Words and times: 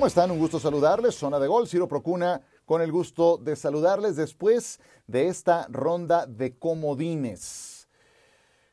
¿Cómo 0.00 0.06
están? 0.06 0.30
Un 0.30 0.38
gusto 0.38 0.58
saludarles. 0.58 1.14
Zona 1.14 1.38
de 1.38 1.46
gol, 1.46 1.68
Ciro 1.68 1.86
Procuna, 1.86 2.40
con 2.64 2.80
el 2.80 2.90
gusto 2.90 3.36
de 3.36 3.54
saludarles 3.54 4.16
después 4.16 4.80
de 5.06 5.28
esta 5.28 5.66
ronda 5.68 6.24
de 6.24 6.56
comodines. 6.56 7.86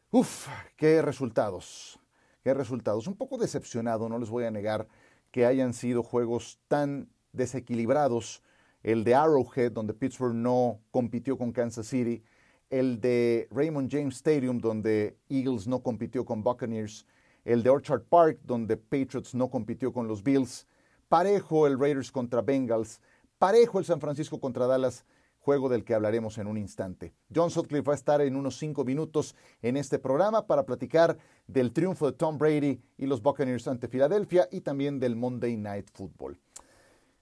Uf, 0.09 0.47
qué 0.77 1.01
resultados, 1.01 1.99
qué 2.45 2.53
resultados. 2.53 3.07
Un 3.07 3.17
poco 3.17 3.37
decepcionado, 3.37 4.07
no 4.07 4.19
les 4.19 4.29
voy 4.29 4.45
a 4.45 4.51
negar 4.51 4.87
que 5.29 5.45
hayan 5.45 5.73
sido 5.73 6.01
juegos 6.01 6.61
tan 6.69 7.09
desequilibrados. 7.33 8.41
El 8.81 9.03
de 9.03 9.13
Arrowhead, 9.13 9.73
donde 9.73 9.93
Pittsburgh 9.93 10.33
no 10.33 10.79
compitió 10.91 11.37
con 11.37 11.51
Kansas 11.51 11.87
City. 11.87 12.23
El 12.69 13.01
de 13.01 13.49
Raymond 13.51 13.91
James 13.91 14.15
Stadium, 14.15 14.59
donde 14.59 15.17
Eagles 15.27 15.67
no 15.67 15.83
compitió 15.83 16.23
con 16.23 16.41
Buccaneers. 16.41 17.05
El 17.43 17.63
de 17.63 17.69
Orchard 17.69 18.03
Park, 18.03 18.39
donde 18.45 18.77
Patriots 18.77 19.35
no 19.35 19.49
compitió 19.49 19.91
con 19.91 20.07
los 20.07 20.23
Bills 20.23 20.65
parejo 21.09 21.67
el 21.67 21.79
Raiders 21.79 22.11
contra 22.11 22.41
Bengals, 22.41 23.01
parejo 23.37 23.79
el 23.79 23.85
San 23.85 23.99
Francisco 23.99 24.39
contra 24.39 24.67
Dallas, 24.67 25.05
juego 25.39 25.69
del 25.69 25.85
que 25.85 25.93
hablaremos 25.93 26.37
en 26.37 26.47
un 26.47 26.57
instante. 26.57 27.13
John 27.33 27.49
Sutcliffe 27.49 27.87
va 27.87 27.93
a 27.93 27.95
estar 27.95 28.19
en 28.19 28.35
unos 28.35 28.57
cinco 28.57 28.83
minutos 28.83 29.33
en 29.61 29.77
este 29.77 29.97
programa 29.97 30.45
para 30.45 30.65
platicar 30.65 31.17
del 31.47 31.71
triunfo 31.71 32.11
de 32.11 32.17
Tom 32.17 32.37
Brady 32.37 32.81
y 32.97 33.05
los 33.05 33.21
Buccaneers 33.21 33.67
ante 33.67 33.87
Filadelfia 33.87 34.49
y 34.51 34.61
también 34.61 34.99
del 34.99 35.15
Monday 35.15 35.55
Night 35.55 35.89
Football. 35.93 36.37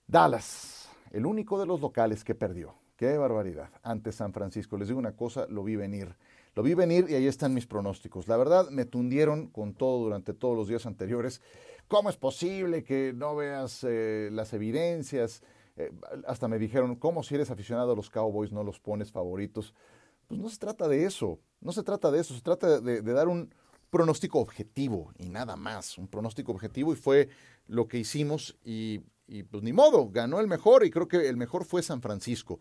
Dallas, 0.07 0.89
el 1.11 1.25
único 1.25 1.59
de 1.59 1.67
los 1.67 1.81
locales 1.81 2.23
que 2.23 2.33
perdió. 2.33 2.73
Qué 2.95 3.17
barbaridad. 3.17 3.69
Ante 3.83 4.11
San 4.11 4.31
Francisco. 4.31 4.77
Les 4.77 4.87
digo 4.87 4.99
una 4.99 5.15
cosa, 5.15 5.47
lo 5.49 5.63
vi 5.63 5.75
venir. 5.75 6.15
Lo 6.55 6.63
vi 6.63 6.73
venir 6.73 7.07
y 7.09 7.15
ahí 7.15 7.27
están 7.27 7.53
mis 7.53 7.67
pronósticos. 7.67 8.27
La 8.27 8.37
verdad, 8.37 8.69
me 8.69 8.85
tundieron 8.85 9.47
con 9.47 9.73
todo 9.73 10.03
durante 10.03 10.33
todos 10.33 10.55
los 10.55 10.69
días 10.69 10.85
anteriores. 10.85 11.41
¿Cómo 11.87 12.09
es 12.09 12.17
posible 12.17 12.83
que 12.83 13.13
no 13.13 13.35
veas 13.35 13.83
eh, 13.83 14.29
las 14.31 14.53
evidencias? 14.53 15.43
Eh, 15.75 15.91
hasta 16.27 16.47
me 16.47 16.57
dijeron, 16.57 16.95
¿cómo 16.95 17.21
si 17.21 17.35
eres 17.35 17.51
aficionado 17.51 17.91
a 17.91 17.95
los 17.95 18.09
Cowboys 18.09 18.51
no 18.51 18.63
los 18.63 18.79
pones 18.79 19.11
favoritos? 19.11 19.73
Pues 20.27 20.41
no 20.41 20.49
se 20.49 20.57
trata 20.57 20.87
de 20.87 21.05
eso, 21.05 21.39
no 21.61 21.71
se 21.71 21.83
trata 21.83 22.09
de 22.09 22.21
eso, 22.21 22.33
se 22.33 22.41
trata 22.41 22.79
de, 22.79 23.01
dar 23.01 23.27
un 23.27 23.53
pronóstico 23.91 24.39
objetivo 24.39 25.11
y 25.19 25.29
nada 25.29 25.55
más, 25.55 25.99
un 25.99 26.07
pronóstico 26.07 26.51
objetivo 26.51 26.91
y 26.91 26.95
fue 26.95 27.29
lo 27.67 27.87
que 27.87 27.99
hicimos 27.99 28.57
y, 28.63 28.99
pues 29.51 29.61
ni 29.61 29.71
modo, 29.71 30.09
ganó 30.09 30.39
el 30.39 30.47
mejor 30.47 30.85
y 30.85 30.89
creo 30.89 31.07
que 31.07 31.29
el 31.29 31.37
mejor 31.37 31.65
fue 31.65 31.83
San 31.83 32.01
Francisco. 32.01 32.59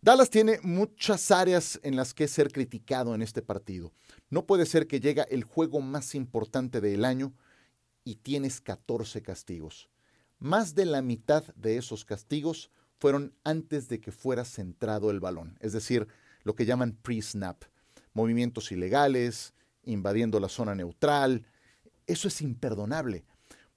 Dallas 0.00 0.30
tiene 0.30 0.58
muchas 0.64 1.30
áreas 1.30 1.78
en 1.84 1.94
las 1.94 2.12
que 2.12 2.26
ser 2.26 2.50
criticado 2.50 3.14
en 3.14 3.22
este 3.22 3.40
partido. 3.40 3.92
No 4.30 4.46
puede 4.46 4.66
ser 4.66 4.88
que 4.88 4.98
llega 4.98 5.22
el 5.22 5.44
juego 5.44 5.80
más 5.80 6.16
importante 6.16 6.80
del 6.80 7.04
año 7.04 7.32
y 8.04 8.16
tienes 8.16 8.60
14 8.60 9.22
castigos. 9.22 9.88
Más 10.38 10.74
de 10.74 10.86
la 10.86 11.02
mitad 11.02 11.44
de 11.54 11.76
esos 11.76 12.04
castigos 12.04 12.70
fueron 12.98 13.34
antes 13.44 13.88
de 13.88 14.00
que 14.00 14.12
fuera 14.12 14.44
centrado 14.44 15.10
el 15.10 15.20
balón, 15.20 15.56
es 15.60 15.72
decir, 15.72 16.08
lo 16.42 16.54
que 16.54 16.66
llaman 16.66 16.98
pre-snap, 17.00 17.64
movimientos 18.12 18.72
ilegales, 18.72 19.54
invadiendo 19.84 20.40
la 20.40 20.48
zona 20.48 20.74
neutral. 20.74 21.46
Eso 22.06 22.28
es 22.28 22.42
imperdonable, 22.42 23.24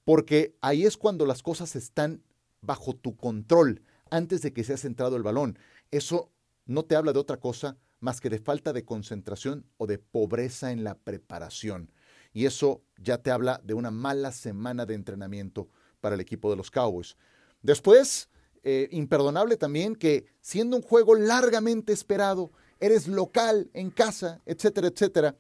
porque 0.04 0.56
ahí 0.62 0.86
es 0.86 0.98
cuando 0.98 1.26
las 1.26 1.44
cosas 1.44 1.76
están 1.76 2.24
bajo 2.62 2.94
tu 2.96 3.16
control, 3.16 3.84
antes 4.10 4.42
de 4.42 4.54
que 4.54 4.64
sea 4.64 4.78
centrado 4.78 5.18
el 5.18 5.24
balón. 5.24 5.58
Eso 5.92 6.32
no 6.66 6.84
te 6.86 6.96
habla 6.96 7.14
de 7.14 7.20
otra 7.20 7.38
cosa 7.38 7.78
más 8.00 8.22
que 8.22 8.30
de 8.30 8.40
falta 8.40 8.74
de 8.74 8.86
concentración 8.86 9.66
o 9.78 9.88
de 9.88 9.98
pobreza 9.98 10.72
en 10.72 10.84
la 10.84 10.98
preparación 10.98 11.92
y 12.36 12.46
eso 12.46 12.84
ya 12.98 13.18
te 13.18 13.32
habla 13.32 13.62
de 13.64 13.74
una 13.74 13.92
mala 13.92 14.34
semana 14.34 14.86
de 14.86 14.94
entrenamiento 14.94 15.70
para 16.02 16.16
el 16.16 16.22
equipo 16.22 16.50
de 16.52 16.58
los 16.58 16.70
Cowboys. 16.70 17.16
Después, 17.62 18.28
eh, 18.62 18.90
imperdonable 18.92 19.56
también 19.56 19.96
que 19.96 20.26
siendo 20.42 20.76
un 20.76 20.84
juego 20.84 21.16
largamente 21.16 21.94
esperado, 21.94 22.52
eres 22.82 23.08
local 23.08 23.70
en 23.74 23.90
casa, 23.90 24.42
etcétera, 24.46 24.90
etcétera, 24.90 25.38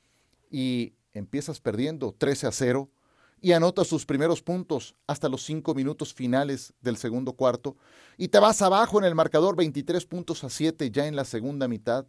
y 0.50 0.94
empiezas 1.12 1.60
perdiendo 1.60 2.16
13 2.18 2.48
a 2.48 2.52
0 2.54 2.90
y 3.42 3.52
anotas 3.52 3.88
sus 3.88 4.06
primeros 4.06 4.42
puntos 4.42 4.96
hasta 5.06 5.28
los 5.28 5.44
cinco 5.44 5.76
minutos 5.76 6.14
finales 6.14 6.74
del 6.80 6.96
segundo 6.96 7.34
cuarto 7.34 7.76
y 8.18 8.30
te 8.30 8.40
vas 8.40 8.62
abajo 8.62 9.00
en 9.00 9.04
el 9.04 9.16
marcador 9.16 9.58
23 9.58 10.06
puntos 10.06 10.46
a 10.46 10.50
7 10.50 10.90
ya 10.92 11.08
en 11.08 11.18
la 11.18 11.26
segunda 11.26 11.68
mitad. 11.68 12.08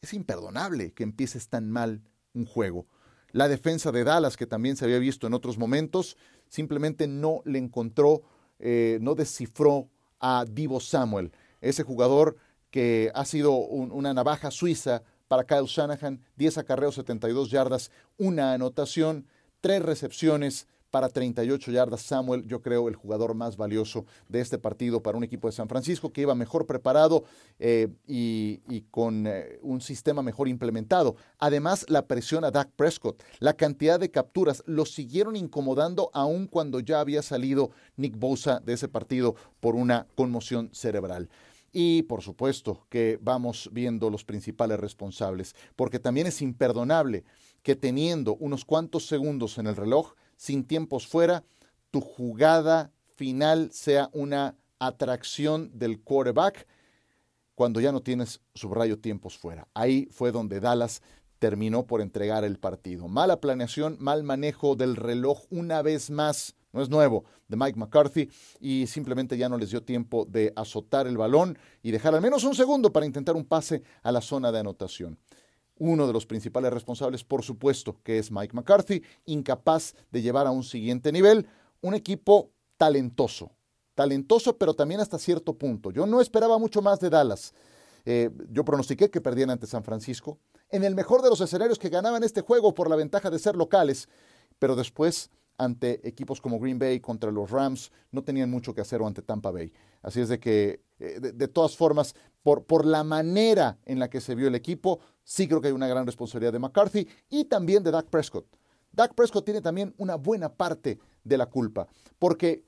Es 0.00 0.14
imperdonable 0.14 0.94
que 0.94 1.02
empieces 1.02 1.50
tan 1.50 1.70
mal 1.70 2.02
un 2.32 2.46
juego. 2.46 2.86
La 3.32 3.48
defensa 3.48 3.92
de 3.92 4.04
Dallas, 4.04 4.36
que 4.36 4.46
también 4.46 4.76
se 4.76 4.84
había 4.84 4.98
visto 4.98 5.26
en 5.26 5.34
otros 5.34 5.58
momentos, 5.58 6.16
simplemente 6.48 7.06
no 7.06 7.42
le 7.44 7.58
encontró, 7.58 8.22
eh, 8.58 8.98
no 9.00 9.14
descifró 9.14 9.88
a 10.18 10.44
Divo 10.48 10.80
Samuel, 10.80 11.32
ese 11.60 11.82
jugador 11.82 12.36
que 12.70 13.10
ha 13.14 13.24
sido 13.24 13.52
una 13.52 14.14
navaja 14.14 14.50
suiza 14.50 15.02
para 15.28 15.44
Kyle 15.44 15.66
Shanahan, 15.66 16.20
10 16.36 16.58
acarreos, 16.58 16.94
72 16.96 17.50
yardas, 17.50 17.90
una 18.18 18.52
anotación, 18.52 19.26
tres 19.60 19.82
recepciones, 19.82 20.66
para 20.90 21.08
38 21.08 21.70
yardas. 21.72 22.02
Samuel, 22.02 22.46
yo 22.46 22.60
creo, 22.60 22.88
el 22.88 22.96
jugador 22.96 23.34
más 23.34 23.56
valioso 23.56 24.04
de 24.28 24.40
este 24.40 24.58
partido 24.58 25.02
para 25.02 25.16
un 25.16 25.24
equipo 25.24 25.48
de 25.48 25.52
San 25.52 25.68
Francisco 25.68 26.12
que 26.12 26.22
iba 26.22 26.34
mejor 26.34 26.66
preparado 26.66 27.24
eh, 27.58 27.88
y, 28.06 28.58
con 28.90 29.26
eh, 29.26 29.58
un 29.62 29.80
sistema 29.80 30.22
mejor 30.22 30.48
implementado. 30.48 31.16
Además, 31.38 31.86
la 31.88 32.06
presión 32.06 32.44
a 32.44 32.50
Dak 32.50 32.70
Prescott, 32.76 33.22
la 33.38 33.54
cantidad 33.54 34.00
de 34.00 34.10
capturas, 34.10 34.62
lo 34.66 34.84
siguieron 34.84 35.36
incomodando 35.36 36.10
aun 36.12 36.46
cuando 36.46 36.80
ya 36.80 37.00
había 37.00 37.22
salido 37.22 37.70
Nick 37.96 38.18
Bosa 38.18 38.60
de 38.60 38.72
ese 38.74 38.88
partido 38.88 39.34
por 39.60 39.74
una 39.74 40.06
conmoción 40.14 40.70
cerebral. 40.72 41.28
Y 41.72 42.02
por 42.02 42.22
supuesto 42.22 42.86
que 42.88 43.18
vamos 43.22 43.70
viendo 43.72 44.10
los 44.10 44.24
principales 44.24 44.80
responsables, 44.80 45.54
porque 45.76 46.00
también 46.00 46.26
es 46.26 46.42
imperdonable 46.42 47.24
que 47.62 47.76
teniendo 47.76 48.34
unos 48.36 48.64
cuantos 48.64 49.06
segundos 49.06 49.58
en 49.58 49.66
el 49.66 49.76
reloj, 49.76 50.14
sin 50.40 50.64
tiempos 50.64 51.06
fuera, 51.06 51.44
tu 51.90 52.00
jugada 52.00 52.92
final 53.14 53.68
sea 53.74 54.08
una 54.14 54.56
atracción 54.78 55.70
del 55.78 56.00
quarterback 56.00 56.66
cuando 57.54 57.78
ya 57.78 57.92
no 57.92 58.00
tienes 58.00 58.40
subrayo 58.54 58.98
tiempos 58.98 59.36
fuera. 59.36 59.68
Ahí 59.74 60.08
fue 60.10 60.32
donde 60.32 60.60
Dallas 60.60 61.02
terminó 61.38 61.86
por 61.86 62.00
entregar 62.00 62.44
el 62.44 62.58
partido. 62.58 63.06
Mala 63.06 63.38
planeación, 63.38 63.98
mal 64.00 64.22
manejo 64.22 64.76
del 64.76 64.96
reloj 64.96 65.42
una 65.50 65.82
vez 65.82 66.08
más, 66.08 66.56
no 66.72 66.80
es 66.80 66.88
nuevo, 66.88 67.26
de 67.46 67.58
Mike 67.58 67.78
McCarthy 67.78 68.30
y 68.60 68.86
simplemente 68.86 69.36
ya 69.36 69.50
no 69.50 69.58
les 69.58 69.72
dio 69.72 69.82
tiempo 69.82 70.24
de 70.24 70.54
azotar 70.56 71.06
el 71.06 71.18
balón 71.18 71.58
y 71.82 71.90
dejar 71.90 72.14
al 72.14 72.22
menos 72.22 72.44
un 72.44 72.54
segundo 72.54 72.94
para 72.94 73.04
intentar 73.04 73.36
un 73.36 73.44
pase 73.44 73.82
a 74.02 74.10
la 74.10 74.22
zona 74.22 74.50
de 74.50 74.60
anotación. 74.60 75.18
Uno 75.80 76.06
de 76.06 76.12
los 76.12 76.26
principales 76.26 76.70
responsables, 76.70 77.24
por 77.24 77.42
supuesto, 77.42 77.96
que 78.04 78.18
es 78.18 78.30
Mike 78.30 78.54
McCarthy, 78.54 79.02
incapaz 79.24 79.94
de 80.10 80.20
llevar 80.20 80.46
a 80.46 80.50
un 80.50 80.62
siguiente 80.62 81.10
nivel 81.10 81.46
un 81.80 81.94
equipo 81.94 82.50
talentoso, 82.76 83.50
talentoso, 83.94 84.58
pero 84.58 84.74
también 84.74 85.00
hasta 85.00 85.18
cierto 85.18 85.54
punto. 85.54 85.90
Yo 85.90 86.04
no 86.04 86.20
esperaba 86.20 86.58
mucho 86.58 86.82
más 86.82 87.00
de 87.00 87.08
Dallas. 87.08 87.54
Eh, 88.04 88.28
yo 88.50 88.62
pronostiqué 88.62 89.10
que 89.10 89.22
perdían 89.22 89.48
ante 89.48 89.66
San 89.66 89.82
Francisco. 89.82 90.38
En 90.68 90.84
el 90.84 90.94
mejor 90.94 91.22
de 91.22 91.30
los 91.30 91.40
escenarios 91.40 91.78
que 91.78 91.88
ganaban 91.88 92.22
este 92.24 92.42
juego 92.42 92.74
por 92.74 92.90
la 92.90 92.96
ventaja 92.96 93.30
de 93.30 93.38
ser 93.38 93.56
locales, 93.56 94.06
pero 94.58 94.76
después 94.76 95.30
ante 95.56 96.06
equipos 96.06 96.40
como 96.42 96.58
Green 96.58 96.78
Bay 96.78 97.00
contra 97.00 97.30
los 97.30 97.50
Rams 97.50 97.90
no 98.12 98.22
tenían 98.22 98.50
mucho 98.50 98.74
que 98.74 98.80
hacer 98.80 99.00
o 99.00 99.06
ante 99.06 99.22
Tampa 99.22 99.50
Bay. 99.50 99.72
Así 100.02 100.20
es 100.20 100.28
de 100.28 100.38
que, 100.38 100.82
eh, 100.98 101.20
de, 101.20 101.48
todas 101.48 101.76
formas, 101.76 102.14
por, 102.42 102.64
por 102.64 102.86
la 102.86 103.04
manera 103.04 103.78
en 103.84 103.98
la 103.98 104.08
que 104.08 104.20
se 104.20 104.34
vio 104.34 104.48
el 104.48 104.54
equipo, 104.54 105.00
sí 105.24 105.46
creo 105.46 105.60
que 105.60 105.68
hay 105.68 105.74
una 105.74 105.88
gran 105.88 106.06
responsabilidad 106.06 106.52
de 106.52 106.58
McCarthy 106.58 107.08
y 107.28 107.44
también 107.44 107.82
de 107.82 107.90
Dak 107.90 108.06
Prescott. 108.06 108.46
Dak 108.92 109.14
Prescott 109.14 109.44
tiene 109.44 109.60
también 109.60 109.94
una 109.98 110.16
buena 110.16 110.52
parte 110.52 110.98
de 111.22 111.38
la 111.38 111.46
culpa, 111.46 111.86
porque 112.18 112.64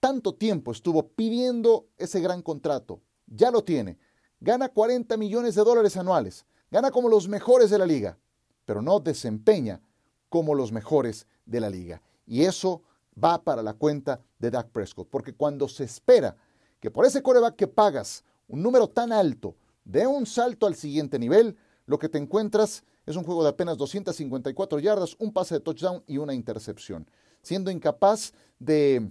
tanto 0.00 0.34
tiempo 0.34 0.72
estuvo 0.72 1.08
pidiendo 1.08 1.86
ese 1.96 2.20
gran 2.20 2.42
contrato, 2.42 3.00
ya 3.26 3.50
lo 3.50 3.64
tiene, 3.64 3.98
gana 4.40 4.68
40 4.68 5.16
millones 5.16 5.54
de 5.54 5.64
dólares 5.64 5.96
anuales, 5.96 6.44
gana 6.70 6.90
como 6.90 7.08
los 7.08 7.28
mejores 7.28 7.70
de 7.70 7.78
la 7.78 7.86
liga, 7.86 8.18
pero 8.64 8.82
no 8.82 9.00
desempeña 9.00 9.80
como 10.28 10.54
los 10.54 10.72
mejores 10.72 11.26
de 11.46 11.60
la 11.60 11.70
liga. 11.70 12.02
Y 12.26 12.42
eso 12.42 12.82
va 13.22 13.42
para 13.42 13.62
la 13.62 13.74
cuenta 13.74 14.20
de 14.38 14.50
Dak 14.50 14.70
Prescott, 14.70 15.08
porque 15.08 15.34
cuando 15.34 15.68
se 15.68 15.84
espera 15.84 16.36
que 16.80 16.90
por 16.90 17.06
ese 17.06 17.22
coreback 17.22 17.56
que 17.56 17.68
pagas 17.68 18.24
un 18.48 18.62
número 18.62 18.88
tan 18.88 19.12
alto 19.12 19.54
dé 19.84 20.06
un 20.06 20.26
salto 20.26 20.66
al 20.66 20.74
siguiente 20.74 21.18
nivel, 21.18 21.56
lo 21.86 21.98
que 21.98 22.08
te 22.08 22.18
encuentras 22.18 22.84
es 23.06 23.16
un 23.16 23.24
juego 23.24 23.42
de 23.42 23.50
apenas 23.50 23.76
254 23.76 24.78
yardas, 24.78 25.16
un 25.18 25.32
pase 25.32 25.56
de 25.56 25.60
touchdown 25.60 26.02
y 26.06 26.18
una 26.18 26.34
intercepción, 26.34 27.08
siendo 27.42 27.70
incapaz 27.70 28.32
de 28.58 29.10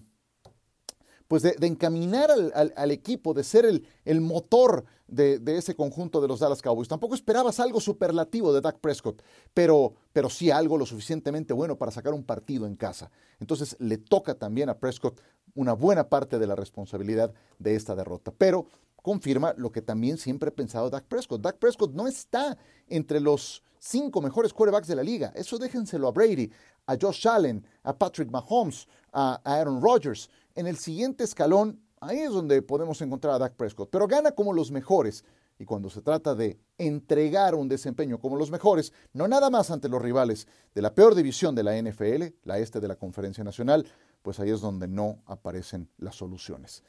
pues 1.32 1.44
de, 1.44 1.56
encaminar 1.66 2.30
al, 2.30 2.92
equipo, 2.92 3.34
de 3.34 3.46
ser 3.46 3.66
el, 3.66 4.20
motor 4.20 4.84
de, 5.08 5.40
ese 5.58 5.78
conjunto 5.78 6.20
de 6.20 6.28
los 6.28 6.42
Dallas 6.42 6.62
Cowboys. 6.62 6.90
Tampoco 6.90 7.16
esperabas 7.16 7.62
algo 7.62 7.80
superlativo 7.80 8.52
de 8.52 8.60
Dak 8.60 8.80
Prescott, 8.80 9.24
pero, 9.54 9.94
pero 10.12 10.30
sí 10.30 10.52
algo 10.52 10.78
lo 10.78 10.86
suficientemente 10.86 11.54
bueno 11.54 11.78
para 11.78 11.90
sacar 11.90 12.14
un 12.14 12.26
partido 12.26 12.66
en 12.66 12.76
casa. 12.76 13.12
Entonces 13.40 13.78
le 13.80 13.98
toca 13.98 14.36
también 14.36 14.68
a 14.68 14.78
Prescott 14.78 15.22
una 15.56 15.72
buena 15.72 16.10
parte 16.10 16.38
de 16.38 16.48
la 16.48 16.56
responsabilidad 16.58 17.34
de 17.60 17.76
esta 17.76 17.96
derrota. 17.96 18.34
Pero 18.38 18.66
confirma 19.02 19.54
lo 19.58 19.72
que 19.72 19.82
también 19.82 20.18
siempre 20.18 20.50
he 20.50 20.52
pensado 20.52 20.90
Dak 20.90 21.06
Prescott. 21.06 21.42
Dak 21.42 21.58
Prescott 21.58 21.94
no 21.94 22.08
está 22.08 22.58
entre 22.88 23.20
los 23.20 23.64
cinco 23.80 24.22
mejores 24.22 24.54
quarterbacks 24.54 24.88
de 24.88 24.96
la 24.96 25.04
liga. 25.04 25.32
Eso 25.36 25.58
déjenselo 25.58 26.08
a 26.08 26.12
Brady, 26.12 26.52
a 26.86 26.96
Josh 27.00 27.28
Allen, 27.28 27.66
a 27.84 27.98
Patrick 27.98 28.30
Mahomes, 28.30 28.88
a 29.12 29.42
Aaron 29.44 29.82
Rodgers. 29.82 30.30
En 30.56 30.68
el 30.68 30.78
siguiente 30.78 31.24
escalón, 31.24 31.80
ahí 32.00 32.20
es 32.20 32.32
donde 32.32 32.62
podemos 32.62 33.02
encontrar 33.02 33.36
a 33.36 33.40
Dak 33.40 33.56
Prescott. 33.56 33.90
Pero 33.90 34.08
gana 34.08 34.32
como 34.32 34.54
los 34.54 34.72
mejores. 34.72 35.24
Y 35.58 35.66
cuando 35.66 35.92
se 35.92 36.02
trata 36.02 36.34
de 36.34 36.60
entregar 36.80 37.54
un 37.54 37.70
desempeño 37.70 38.20
como 38.20 38.36
los 38.36 38.50
mejores, 38.50 38.94
no 39.14 39.28
nada 39.28 39.52
más 39.52 39.70
ante 39.70 39.90
los 39.90 40.02
rivales 40.02 40.48
de 40.74 40.82
la 40.82 40.96
peor 40.96 41.14
división 41.14 41.54
de 41.54 41.64
la 41.64 41.80
NFL, 41.80 42.34
la 42.46 42.58
este 42.58 42.80
de 42.80 42.88
la 42.88 42.96
Conferencia 42.96 43.44
Nacional, 43.44 43.86
pues 44.24 44.40
ahí 44.40 44.50
es 44.50 44.62
donde 44.62 44.88
no 44.88 45.22
aparecen 45.28 45.88
las 46.00 46.16
soluciones. 46.16 46.84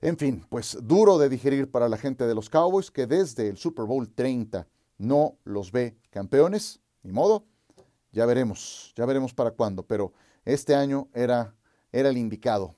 En 0.00 0.16
fin, 0.18 0.44
pues 0.48 0.76
duro 0.82 1.18
de 1.18 1.28
digerir 1.28 1.70
para 1.70 1.88
la 1.88 1.96
gente 1.96 2.26
de 2.26 2.34
los 2.34 2.50
Cowboys 2.50 2.90
que 2.90 3.06
desde 3.06 3.48
el 3.48 3.56
Super 3.56 3.86
Bowl 3.86 4.08
30 4.08 4.66
no 4.98 5.38
los 5.44 5.72
ve 5.72 5.96
campeones, 6.10 6.80
ni 7.02 7.12
modo. 7.12 7.44
Ya 8.12 8.26
veremos, 8.26 8.92
ya 8.96 9.06
veremos 9.06 9.34
para 9.34 9.50
cuándo, 9.50 9.82
pero 9.82 10.12
este 10.44 10.74
año 10.74 11.08
era, 11.14 11.54
era 11.90 12.10
el 12.10 12.16
indicado. 12.16 12.76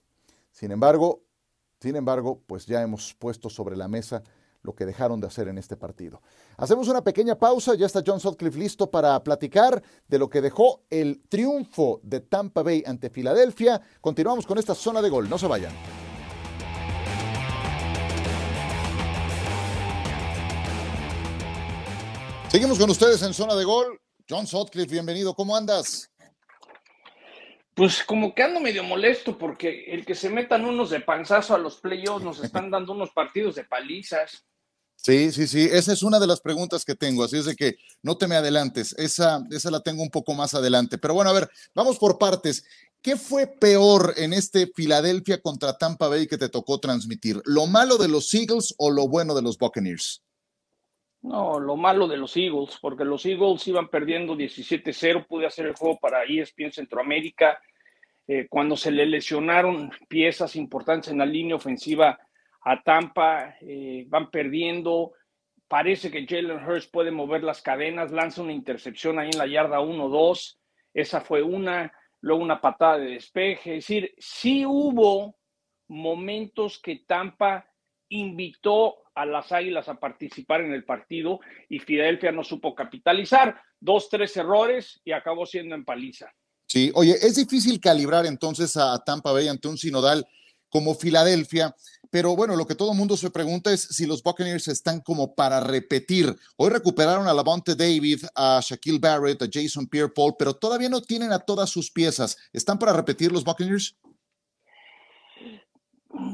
Sin 0.51 0.71
embargo, 0.71 1.23
sin 1.81 1.97
embargo, 1.97 2.43
pues 2.47 2.65
ya 2.67 2.81
hemos 2.83 3.15
puesto 3.15 3.51
sobre 3.51 3.77
la 3.77 3.89
mesa 3.89 4.23
lo 4.63 4.75
que 4.75 4.87
dejaron 4.87 5.21
de 5.21 5.29
hacer 5.29 5.49
en 5.49 5.59
este 5.59 5.77
partido. 5.77 6.21
Hacemos 6.57 6.89
una 6.89 7.03
pequeña 7.03 7.39
pausa, 7.39 7.75
ya 7.75 7.87
está 7.87 8.03
John 8.05 8.19
Sutcliffe 8.21 8.59
listo 8.59 8.91
para 8.91 9.23
platicar 9.23 9.83
de 10.09 10.19
lo 10.19 10.29
que 10.29 10.41
dejó 10.41 10.83
el 10.91 11.23
triunfo 11.29 12.01
de 12.03 12.21
Tampa 12.21 12.63
Bay 12.63 12.83
ante 12.87 13.11
Filadelfia. 13.11 13.81
Continuamos 14.01 14.47
con 14.47 14.59
esta 14.59 14.75
zona 14.75 15.01
de 15.01 15.11
gol, 15.11 15.31
no 15.31 15.39
se 15.39 15.47
vayan. 15.47 15.73
Seguimos 22.49 22.79
con 22.79 22.89
ustedes 22.89 23.21
en 23.23 23.35
zona 23.35 23.55
de 23.57 23.65
gol. 23.65 24.01
John 24.29 24.47
Sutcliffe, 24.47 24.93
bienvenido, 24.93 25.35
¿cómo 25.35 25.57
andas? 25.57 26.11
Pues 27.75 28.03
como 28.05 28.35
que 28.35 28.43
ando 28.43 28.61
medio 28.61 28.83
molesto 28.85 29.37
porque 29.37 29.85
el 29.89 30.07
que 30.07 30.15
se 30.15 30.31
metan 30.31 30.65
unos 30.65 30.91
de 30.91 31.01
panzazo 31.01 31.55
a 31.55 31.59
los 31.59 31.77
playoffs 31.77 32.25
nos 32.25 32.43
están 32.43 32.71
dando 32.71 32.93
unos 32.93 33.11
partidos 33.11 33.57
de 33.57 33.65
palizas. 33.65 34.45
Sí, 34.95 35.31
sí, 35.33 35.47
sí, 35.47 35.69
esa 35.71 35.93
es 35.93 36.03
una 36.03 36.19
de 36.19 36.27
las 36.27 36.41
preguntas 36.41 36.85
que 36.85 36.95
tengo, 36.95 37.25
así 37.25 37.37
es 37.37 37.45
de 37.45 37.55
que 37.55 37.77
no 38.03 38.17
te 38.17 38.27
me 38.27 38.37
adelantes, 38.37 38.95
esa, 38.97 39.45
esa 39.51 39.71
la 39.71 39.81
tengo 39.81 40.03
un 40.03 40.11
poco 40.11 40.33
más 40.33 40.55
adelante. 40.55 40.99
Pero 40.99 41.15
bueno, 41.15 41.31
a 41.31 41.35
ver, 41.35 41.51
vamos 41.75 41.99
por 41.99 42.17
partes. 42.17 42.65
¿Qué 43.03 43.17
fue 43.17 43.47
peor 43.47 44.15
en 44.17 44.33
este 44.33 44.69
Filadelfia 44.75 45.43
contra 45.43 45.77
Tampa 45.77 46.09
Bay 46.09 46.27
que 46.27 46.39
te 46.39 46.49
tocó 46.49 46.81
transmitir? 46.81 47.43
¿Lo 47.45 47.67
malo 47.67 47.99
de 47.99 48.09
los 48.09 48.33
Eagles 48.33 48.75
o 48.79 48.91
lo 48.91 49.07
bueno 49.07 49.35
de 49.35 49.43
los 49.43 49.59
Buccaneers? 49.59 50.23
No, 51.27 51.59
lo 51.59 51.77
malo 51.77 52.07
de 52.07 52.17
los 52.17 52.37
Eagles, 52.37 52.79
porque 52.81 53.05
los 53.05 53.27
Eagles 53.27 53.67
iban 53.67 53.89
perdiendo 53.89 54.37
17-0, 54.37 55.27
pude 55.27 55.47
hacer 55.47 55.67
el 55.67 55.75
juego 55.75 55.99
para 55.99 56.23
ESPN 56.23 56.71
Centroamérica. 56.71 57.61
Eh, 58.29 58.47
cuando 58.49 58.77
se 58.77 58.93
le 58.93 59.05
lesionaron 59.07 59.91
piezas 60.09 60.55
importantes 60.55 61.11
en 61.11 61.19
la 61.19 61.27
línea 61.27 61.57
ofensiva, 61.57 62.17
a 62.63 62.81
Tampa, 62.81 63.57
eh, 63.61 64.05
van 64.07 64.31
perdiendo. 64.31 65.15
Parece 65.67 66.13
que 66.13 66.27
Jalen 66.29 66.65
Hurst 66.65 66.93
puede 66.93 67.11
mover 67.11 67.43
las 67.43 67.61
cadenas, 67.61 68.13
lanza 68.13 68.43
una 68.43 68.53
intercepción 68.53 69.19
ahí 69.19 69.31
en 69.33 69.39
la 69.39 69.49
yarda 69.49 69.81
1-2. 69.81 70.61
Esa 70.95 71.21
fue 71.23 71.43
una, 71.43 71.93
luego 72.21 72.41
una 72.41 72.61
patada 72.61 72.99
de 72.99 73.11
despeje. 73.11 73.79
Es 73.79 73.89
decir, 73.89 74.15
sí 74.19 74.65
hubo 74.65 75.35
momentos 75.89 76.79
que 76.79 77.03
Tampa 77.05 77.67
invitó 78.09 78.97
a 79.15 79.25
las 79.25 79.51
Águilas 79.53 79.89
a 79.89 79.99
participar 79.99 80.61
en 80.61 80.73
el 80.73 80.85
partido 80.85 81.41
y 81.69 81.79
Filadelfia 81.79 82.33
no 82.33 82.45
supo 82.45 82.75
capitalizar. 82.75 83.61
Dos, 83.81 84.09
tres 84.09 84.37
errores 84.37 85.01
y 85.05 85.13
acabó 85.13 85.47
siendo 85.47 85.75
en 85.75 85.85
paliza. 85.85 86.31
Sí, 86.67 86.91
oye, 86.95 87.13
es 87.13 87.37
difícil 87.37 87.81
calibrar 87.81 88.27
entonces 88.27 88.77
a 88.77 88.99
Tampa 89.05 89.33
Bay 89.33 89.49
ante 89.49 89.69
un 89.69 89.79
sinodal 89.79 90.27
como 90.69 90.95
Filadelfia. 90.95 91.75
Pero 92.11 92.37
bueno, 92.37 92.57
lo 92.57 92.67
que 92.67 92.75
todo 92.75 92.93
el 92.93 92.99
mundo 92.99 93.17
se 93.17 93.31
pregunta 93.31 93.73
es 93.73 93.83
si 93.83 94.07
los 94.07 94.23
Buccaneers 94.23 94.69
están 94.69 95.01
como 95.01 95.35
para 95.35 95.61
repetir. 95.61 96.35
Hoy 96.57 96.71
recuperaron 96.71 97.27
a 97.29 97.35
Lavonte 97.35 97.75
David, 97.75 98.25
a 98.35 98.61
Shaquille 98.63 98.99
Barrett, 98.99 99.43
a 99.43 99.49
Jason 99.51 99.87
Pierre-Paul, 99.87 100.35
pero 100.39 100.55
todavía 100.55 100.89
no 100.89 101.03
tienen 101.03 101.33
a 101.33 101.39
todas 101.39 101.71
sus 101.71 101.91
piezas. 101.91 102.37
¿Están 102.53 102.79
para 102.79 102.93
repetir 102.93 103.33
los 103.33 103.45
Buccaneers? 103.45 103.97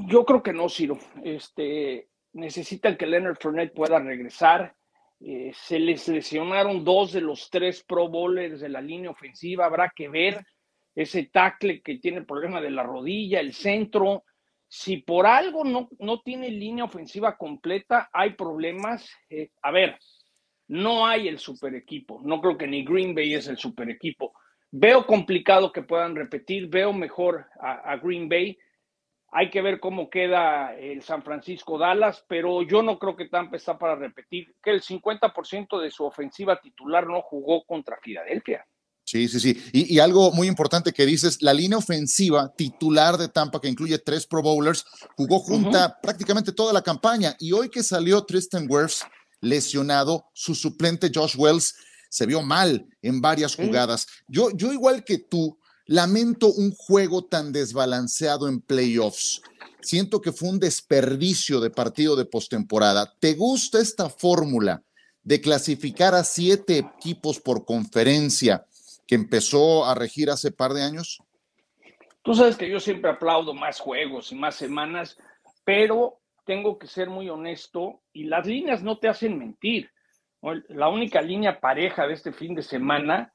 Yo 0.06 0.24
creo 0.24 0.42
que 0.42 0.52
no, 0.52 0.68
Ciro. 0.68 0.98
Este, 1.24 2.08
necesitan 2.32 2.96
que 2.96 3.06
Leonard 3.06 3.38
Fournette 3.40 3.74
pueda 3.74 3.98
regresar. 3.98 4.74
Eh, 5.20 5.52
se 5.54 5.78
les 5.78 6.08
lesionaron 6.08 6.84
dos 6.84 7.12
de 7.12 7.20
los 7.20 7.48
tres 7.50 7.84
Pro 7.84 8.08
Bowlers 8.08 8.60
de 8.60 8.68
la 8.68 8.80
línea 8.80 9.10
ofensiva. 9.10 9.66
Habrá 9.66 9.92
que 9.94 10.08
ver 10.08 10.44
ese 10.94 11.24
tackle 11.24 11.80
que 11.80 11.98
tiene 11.98 12.18
el 12.18 12.26
problema 12.26 12.60
de 12.60 12.70
la 12.70 12.82
rodilla, 12.82 13.40
el 13.40 13.54
centro. 13.54 14.24
Si 14.68 14.98
por 14.98 15.26
algo 15.26 15.64
no, 15.64 15.88
no 15.98 16.20
tiene 16.20 16.50
línea 16.50 16.84
ofensiva 16.84 17.36
completa, 17.36 18.08
hay 18.12 18.34
problemas. 18.34 19.08
Eh, 19.28 19.50
a 19.62 19.70
ver, 19.70 19.98
no 20.68 21.06
hay 21.06 21.28
el 21.28 21.38
super 21.38 21.74
equipo. 21.74 22.20
No 22.24 22.40
creo 22.40 22.56
que 22.56 22.66
ni 22.66 22.84
Green 22.84 23.14
Bay 23.14 23.34
es 23.34 23.48
el 23.48 23.58
super 23.58 23.88
equipo. 23.90 24.32
Veo 24.70 25.06
complicado 25.06 25.70
que 25.70 25.82
puedan 25.82 26.16
repetir, 26.16 26.68
veo 26.68 26.92
mejor 26.92 27.46
a, 27.60 27.92
a 27.92 27.96
Green 27.98 28.28
Bay. 28.28 28.56
Hay 29.34 29.50
que 29.50 29.62
ver 29.62 29.80
cómo 29.80 30.10
queda 30.10 30.76
el 30.76 31.02
San 31.02 31.22
Francisco 31.22 31.78
Dallas, 31.78 32.22
pero 32.28 32.62
yo 32.62 32.82
no 32.82 32.98
creo 32.98 33.16
que 33.16 33.28
Tampa 33.28 33.56
está 33.56 33.78
para 33.78 33.96
repetir 33.96 34.54
que 34.62 34.70
el 34.70 34.82
50% 34.82 35.80
de 35.80 35.90
su 35.90 36.04
ofensiva 36.04 36.60
titular 36.60 37.06
no 37.06 37.22
jugó 37.22 37.64
contra 37.64 37.96
Filadelfia. 38.02 38.66
Sí, 39.04 39.28
sí, 39.28 39.40
sí. 39.40 39.62
Y, 39.72 39.98
algo 39.98 40.32
muy 40.32 40.46
importante 40.46 40.92
que 40.92 41.06
dices, 41.06 41.42
la 41.42 41.52
línea 41.52 41.78
ofensiva 41.78 42.52
titular 42.54 43.16
de 43.16 43.28
Tampa, 43.28 43.60
que 43.60 43.68
incluye 43.68 43.98
tres 43.98 44.26
Pro 44.26 44.42
Bowlers, 44.42 44.84
jugó 45.16 45.40
junta 45.40 45.98
prácticamente 46.00 46.52
toda 46.52 46.72
la 46.72 46.82
campaña. 46.82 47.34
Y 47.40 47.52
hoy 47.52 47.68
que 47.68 47.82
salió 47.82 48.24
Tristan 48.24 48.66
Wirfs 48.68 49.04
lesionado, 49.40 50.26
su 50.34 50.54
suplente 50.54 51.10
Josh 51.12 51.34
Wells 51.36 51.74
se 52.08 52.26
vio 52.26 52.42
mal 52.42 52.86
en 53.00 53.20
varias 53.20 53.56
jugadas. 53.56 54.06
Yo, 54.28 54.50
yo 54.50 54.72
igual 54.72 55.04
que 55.04 55.18
tú, 55.18 55.58
lamento 55.86 56.52
un 56.52 56.72
juego 56.72 57.24
tan 57.24 57.52
desbalanceado 57.52 58.48
en 58.48 58.60
playoffs. 58.60 59.42
Siento 59.80 60.20
que 60.20 60.32
fue 60.32 60.48
un 60.48 60.60
desperdicio 60.60 61.60
de 61.60 61.70
partido 61.70 62.16
de 62.16 62.24
postemporada. 62.24 63.12
¿Te 63.18 63.34
gusta 63.34 63.80
esta 63.80 64.08
fórmula 64.08 64.82
de 65.22 65.40
clasificar 65.40 66.14
a 66.14 66.24
siete 66.24 66.78
equipos 66.78 67.40
por 67.40 67.64
conferencia? 67.64 68.66
que 69.06 69.16
empezó 69.16 69.84
a 69.84 69.94
regir 69.94 70.30
hace 70.30 70.50
par 70.50 70.72
de 70.72 70.82
años? 70.82 71.22
Tú 72.22 72.34
sabes 72.34 72.56
que 72.56 72.70
yo 72.70 72.80
siempre 72.80 73.10
aplaudo 73.10 73.52
más 73.52 73.80
juegos 73.80 74.32
y 74.32 74.36
más 74.36 74.54
semanas, 74.54 75.18
pero 75.64 76.20
tengo 76.46 76.78
que 76.78 76.86
ser 76.86 77.10
muy 77.10 77.28
honesto 77.28 78.00
y 78.12 78.24
las 78.24 78.46
líneas 78.46 78.82
no 78.82 78.98
te 78.98 79.08
hacen 79.08 79.38
mentir. 79.38 79.90
La 80.68 80.88
única 80.88 81.20
línea 81.20 81.60
pareja 81.60 82.06
de 82.06 82.14
este 82.14 82.32
fin 82.32 82.54
de 82.54 82.62
semana 82.62 83.34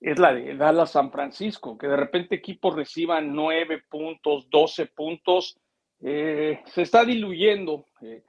es 0.00 0.18
la 0.18 0.34
de 0.34 0.56
Dallas 0.56 0.92
San 0.92 1.10
Francisco, 1.10 1.78
que 1.78 1.86
de 1.86 1.96
repente 1.96 2.34
equipos 2.34 2.74
reciban 2.74 3.34
nueve 3.34 3.82
puntos, 3.88 4.48
doce 4.50 4.86
puntos, 4.86 5.58
eh, 6.00 6.62
se 6.66 6.82
está 6.82 7.04
diluyendo. 7.04 7.86
Eh, 8.02 8.22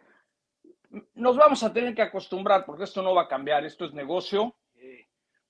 nos 1.15 1.35
vamos 1.35 1.63
a 1.63 1.73
tener 1.73 1.93
que 1.93 2.01
acostumbrar 2.01 2.65
porque 2.65 2.85
esto 2.85 3.01
no 3.01 3.13
va 3.13 3.23
a 3.23 3.27
cambiar, 3.27 3.65
esto 3.65 3.85
es 3.85 3.93
negocio 3.93 4.55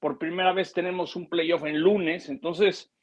por 0.05 0.19
primera 0.19 0.53
vez 0.53 0.71
tenemos 0.71 1.15
un 1.15 1.27
playoff 1.27 1.63
en 1.65 1.79
lunes, 1.79 2.29
entonces 2.29 2.93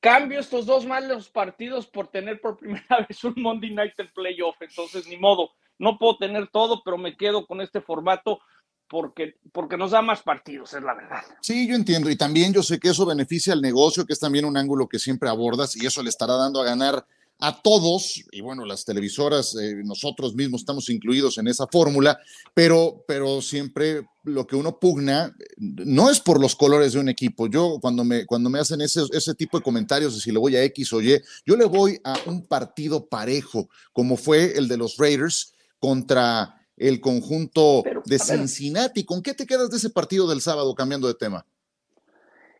cambio 0.00 0.38
estos 0.38 0.66
dos 0.66 0.84
malos 0.84 1.30
partidos 1.30 1.86
por 1.86 2.08
tener 2.08 2.42
por 2.42 2.56
primera 2.58 3.06
vez 3.08 3.24
un 3.24 3.32
Monday 3.38 3.70
Night 3.70 3.98
en 3.98 4.12
playoff, 4.12 4.60
entonces 4.60 5.08
ni 5.08 5.16
modo, 5.16 5.52
no 5.78 5.96
puedo 5.96 6.18
tener 6.18 6.48
todo, 6.48 6.82
pero 6.84 6.98
me 6.98 7.16
quedo 7.16 7.46
con 7.46 7.62
este 7.62 7.80
formato 7.80 8.40
porque, 8.88 9.36
porque 9.52 9.76
nos 9.76 9.90
da 9.90 10.02
más 10.02 10.22
partidos, 10.22 10.74
es 10.74 10.82
la 10.82 10.94
verdad. 10.94 11.22
Sí, 11.40 11.68
yo 11.68 11.74
entiendo, 11.74 12.10
y 12.10 12.16
también 12.16 12.52
yo 12.52 12.62
sé 12.62 12.78
que 12.78 12.88
eso 12.88 13.06
beneficia 13.06 13.52
al 13.52 13.62
negocio, 13.62 14.06
que 14.06 14.12
es 14.12 14.20
también 14.20 14.44
un 14.44 14.56
ángulo 14.56 14.88
que 14.88 14.98
siempre 14.98 15.28
abordas, 15.28 15.76
y 15.76 15.86
eso 15.86 16.02
le 16.02 16.08
estará 16.08 16.34
dando 16.34 16.60
a 16.60 16.64
ganar 16.64 17.06
a 17.38 17.60
todos, 17.60 18.24
y 18.32 18.40
bueno, 18.40 18.64
las 18.64 18.84
televisoras, 18.84 19.54
eh, 19.56 19.82
nosotros 19.84 20.34
mismos 20.34 20.62
estamos 20.62 20.88
incluidos 20.88 21.36
en 21.36 21.48
esa 21.48 21.66
fórmula, 21.66 22.18
pero, 22.54 23.04
pero 23.06 23.42
siempre 23.42 24.08
lo 24.22 24.46
que 24.46 24.56
uno 24.56 24.78
pugna 24.78 25.36
no 25.58 26.08
es 26.08 26.18
por 26.20 26.40
los 26.40 26.56
colores 26.56 26.94
de 26.94 27.00
un 27.00 27.10
equipo. 27.10 27.46
Yo 27.46 27.78
cuando 27.80 28.04
me, 28.04 28.24
cuando 28.24 28.48
me 28.48 28.58
hacen 28.58 28.80
ese, 28.80 29.02
ese 29.12 29.34
tipo 29.34 29.58
de 29.58 29.62
comentarios 29.62 30.14
de 30.14 30.20
si 30.20 30.32
le 30.32 30.38
voy 30.38 30.56
a 30.56 30.64
X 30.64 30.92
o 30.94 31.02
Y, 31.02 31.20
yo 31.44 31.56
le 31.56 31.66
voy 31.66 32.00
a 32.04 32.16
un 32.24 32.46
partido 32.46 33.06
parejo, 33.06 33.68
como 33.92 34.16
fue 34.16 34.56
el 34.56 34.66
de 34.66 34.78
los 34.78 34.96
Raiders 34.96 35.52
contra 35.78 36.65
el 36.76 37.00
conjunto 37.00 37.82
de 38.04 38.18
Cincinnati. 38.18 39.04
¿Con 39.04 39.22
qué 39.22 39.34
te 39.34 39.46
quedas 39.46 39.70
de 39.70 39.78
ese 39.78 39.90
partido 39.90 40.28
del 40.28 40.40
sábado, 40.40 40.74
cambiando 40.74 41.08
de 41.08 41.14
tema? 41.14 41.46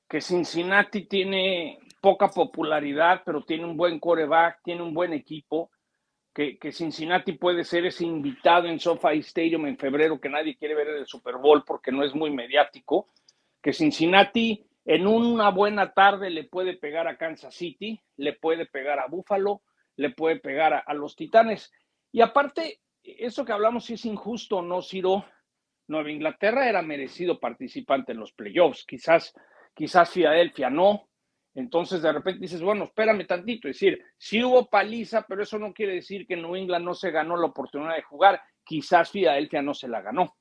Que 0.09 0.21
Cincinnati 0.21 1.07
tiene 1.07 1.79
poca 2.01 2.29
popularidad, 2.29 3.23
pero 3.25 3.45
tiene 3.45 3.65
un 3.65 3.77
buen 3.77 3.99
coreback, 3.99 4.63
tiene 4.63 4.83
un 4.83 4.95
buen 4.95 5.13
equipo, 5.13 5.71
que, 6.33 6.59
que, 6.59 6.71
Cincinnati 6.71 7.33
puede 7.33 7.65
ser 7.65 7.87
ese 7.87 8.05
invitado 8.05 8.69
en 8.69 8.79
SoFi 8.79 9.21
Stadium 9.21 9.67
en 9.67 9.79
febrero 9.79 10.21
que 10.21 10.29
nadie 10.29 10.57
quiere 10.57 10.75
ver 10.75 10.89
en 10.89 10.97
el 10.99 11.07
Super 11.07 11.37
Bowl 11.37 11.65
porque 11.67 11.91
no 11.91 12.05
es 12.05 12.15
muy 12.15 12.31
mediático, 12.31 13.07
que 13.63 13.73
Cincinnati 13.73 14.67
en 14.85 15.07
una 15.07 15.51
buena 15.51 15.93
tarde 15.93 16.31
le 16.31 16.45
puede 16.45 16.77
pegar 16.77 17.09
a 17.09 17.17
Kansas 17.17 17.55
City, 17.55 18.01
le 18.19 18.35
puede 18.35 18.67
pegar 18.67 19.01
a 19.01 19.09
Buffalo, 19.09 19.63
le 19.97 20.11
puede 20.11 20.37
pegar 20.37 20.75
a, 20.75 20.79
a 20.79 20.95
los 20.95 21.17
Titanes. 21.17 21.73
Y 22.13 22.21
aparte, 22.21 22.81
eso 23.19 23.45
que 23.45 23.53
hablamos 23.53 23.85
si 23.85 23.95
es 23.95 24.05
injusto 24.05 24.59
o 24.59 24.63
no, 24.63 24.83
Ciro, 24.83 25.25
Nueva 25.89 26.11
Inglaterra 26.11 26.69
era 26.69 26.83
merecido 26.83 27.39
participante 27.39 28.13
en 28.13 28.19
los 28.19 28.33
playoffs, 28.33 28.85
quizás, 28.85 29.33
quizás 29.75 30.11
Filadelfia 30.11 30.71
no. 30.71 31.09
Entonces 31.55 32.03
de 32.03 32.13
repente 32.13 32.41
dices, 32.41 32.61
bueno, 32.61 32.85
espérame 32.85 33.27
tantito, 33.27 33.69
es 33.69 33.77
decir, 33.77 34.03
sí 34.19 34.45
hubo 34.45 34.69
paliza, 34.69 35.25
pero 35.27 35.43
eso 35.43 35.59
no 35.59 35.73
quiere 35.73 35.95
decir 35.95 36.27
que 36.27 36.37
New 36.37 36.55
England 36.55 36.85
no 36.85 36.95
se 36.95 37.11
ganó 37.11 37.37
la 37.37 37.47
oportunidad 37.47 37.97
de 37.97 38.03
jugar, 38.03 38.43
quizás 38.63 39.11
Filadelfia 39.11 39.63
no 39.63 39.73
se 39.73 39.89
la 39.89 40.03
ganó. 40.03 40.37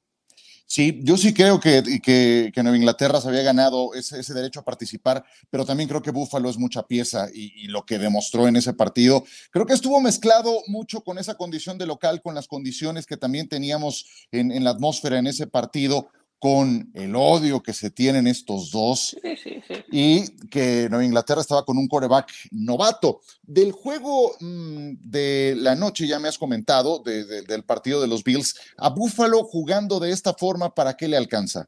Sí, 0.68 1.00
yo 1.04 1.16
sí 1.16 1.32
creo 1.32 1.60
que, 1.60 1.84
que, 2.02 2.52
que 2.54 2.64
Nueva 2.64 2.78
Inglaterra 2.78 3.22
se 3.22 3.28
había 3.28 3.44
ganado 3.44 3.94
ese, 3.94 4.34
derecho 4.34 4.62
a 4.62 4.66
participar, 4.66 5.24
pero 5.52 5.64
también 5.64 5.88
creo 5.88 6.02
que 6.02 6.10
Búfalo 6.10 6.50
es 6.50 6.58
mucha 6.58 6.84
pieza 6.84 7.28
y, 7.32 7.68
lo 7.68 7.86
que 7.86 8.00
demostró 8.00 8.48
en 8.48 8.56
ese 8.56 8.74
partido, 8.74 9.24
creo 9.52 9.66
que 9.66 9.74
estuvo 9.74 10.02
mezclado 10.02 10.62
mucho 10.68 11.02
con 11.02 11.20
esa 11.20 11.36
condición 11.36 11.78
de 11.78 11.86
local, 11.86 12.22
con 12.22 12.34
las 12.34 12.48
condiciones 12.48 13.06
que 13.06 13.18
también 13.18 13.48
teníamos 13.48 14.06
en, 14.32 14.52
en 14.52 14.64
la 14.64 14.72
atmósfera 14.72 15.20
en 15.20 15.28
ese 15.28 15.46
partido 15.46 16.10
con 16.40 16.92
el 16.94 17.16
odio 17.16 17.64
que 17.64 17.74
se 17.74 17.90
tienen 17.90 18.28
estos 18.28 18.72
dos 18.72 19.16
sí, 19.22 19.36
sí, 19.38 19.62
sí. 19.68 19.84
y 19.92 20.48
que 20.48 20.88
Nueva 20.90 21.06
Inglaterra 21.06 21.42
estaba 21.42 21.64
con 21.66 21.78
un 21.78 21.88
coreback 21.88 22.32
novato. 22.52 23.22
Del 23.42 23.72
juego 23.72 24.36
mmm, 24.40 24.94
de 25.00 25.56
la 25.58 25.76
noche, 25.76 26.08
ya 26.08 26.20
me 26.20 26.28
has 26.28 26.38
comentado, 26.38 27.00
de, 27.00 27.26
de, 27.26 27.42
del 27.44 27.64
partido 27.64 28.02
de 28.02 28.08
los 28.08 28.24
Bills, 28.24 28.60
a 28.78 28.90
Buffalo 28.90 29.44
jugando 29.44 30.00
de 30.00 30.12
esta 30.12 30.34
forma, 30.34 30.74
¿para 30.74 30.96
qué 30.96 31.08
le 31.08 31.18
alcanza? 31.18 31.68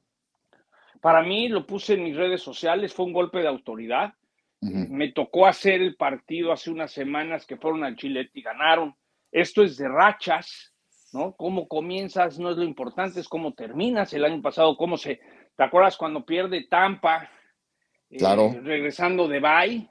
Para 1.01 1.21
mí, 1.21 1.47
lo 1.47 1.65
puse 1.65 1.93
en 1.93 2.03
mis 2.03 2.15
redes 2.15 2.41
sociales, 2.41 2.93
fue 2.93 3.05
un 3.05 3.13
golpe 3.13 3.39
de 3.39 3.47
autoridad. 3.47 4.13
Uh 4.61 4.67
-huh. 4.67 4.89
Me 4.89 5.11
tocó 5.11 5.45
hacer 5.45 5.81
el 5.81 5.95
partido 5.95 6.51
hace 6.51 6.71
unas 6.71 6.91
semanas 6.91 7.45
que 7.45 7.57
fueron 7.57 7.83
al 7.83 7.95
Chile 7.95 8.29
y 8.33 8.41
ganaron. 8.41 8.95
Esto 9.31 9.63
es 9.63 9.77
de 9.77 9.87
rachas 9.87 10.73
¿no? 11.13 11.35
Cómo 11.35 11.67
comienzas 11.67 12.39
no 12.39 12.51
es 12.51 12.57
lo 12.57 12.63
importante, 12.63 13.19
es 13.19 13.27
cómo 13.27 13.53
terminas. 13.53 14.13
El 14.13 14.25
año 14.25 14.41
pasado, 14.41 14.77
cómo 14.77 14.97
se. 14.97 15.19
¿Te 15.55 15.63
acuerdas 15.63 15.97
cuando 15.97 16.25
pierde 16.25 16.67
Tampa? 16.69 17.29
Claro. 18.09 18.51
Eh, 18.53 18.61
regresando 18.61 19.27
de 19.27 19.39
Bay. 19.39 19.89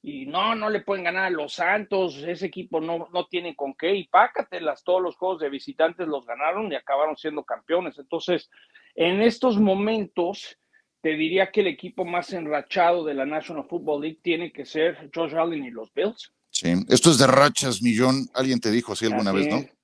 Y 0.00 0.26
no, 0.26 0.54
no 0.54 0.70
le 0.70 0.80
pueden 0.80 1.04
ganar 1.04 1.24
a 1.24 1.30
los 1.30 1.54
Santos. 1.54 2.22
Ese 2.22 2.46
equipo 2.46 2.80
no, 2.80 3.08
no 3.12 3.26
tiene 3.26 3.56
con 3.56 3.74
qué. 3.74 3.94
Y 3.94 4.08
pácatelas, 4.08 4.84
todos 4.84 5.02
los 5.02 5.16
juegos 5.16 5.40
de 5.40 5.50
visitantes 5.50 6.06
los 6.06 6.24
ganaron 6.24 6.70
y 6.70 6.76
acabaron 6.76 7.16
siendo 7.16 7.44
campeones. 7.44 7.98
Entonces, 7.98 8.48
en 8.94 9.20
estos 9.20 9.58
momentos, 9.58 10.56
te 11.00 11.10
diría 11.10 11.50
que 11.50 11.60
el 11.60 11.66
equipo 11.66 12.04
más 12.04 12.32
enrachado 12.32 13.04
de 13.04 13.14
la 13.14 13.26
National 13.26 13.66
Football 13.68 14.02
League 14.02 14.20
tiene 14.22 14.52
que 14.52 14.64
ser 14.64 15.10
Josh 15.14 15.34
Allen 15.34 15.64
y 15.64 15.70
los 15.70 15.92
Bills. 15.92 16.32
Sí, 16.50 16.72
esto 16.88 17.10
es 17.10 17.18
de 17.18 17.26
rachas, 17.26 17.82
millón. 17.82 18.28
Alguien 18.34 18.60
te 18.60 18.70
dijo 18.70 18.92
así 18.92 19.06
alguna 19.06 19.30
así 19.30 19.38
vez, 19.38 19.48
¿no? 19.48 19.77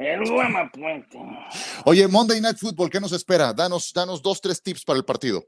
El 0.00 0.22
Puente. 0.72 1.18
Oye, 1.84 2.08
Monday 2.08 2.40
Night 2.40 2.56
Football, 2.56 2.88
¿qué 2.88 2.98
nos 2.98 3.12
espera? 3.12 3.52
Danos, 3.52 3.92
danos 3.92 4.22
dos, 4.22 4.40
tres 4.40 4.62
tips 4.62 4.82
para 4.82 4.98
el 4.98 5.04
partido. 5.04 5.44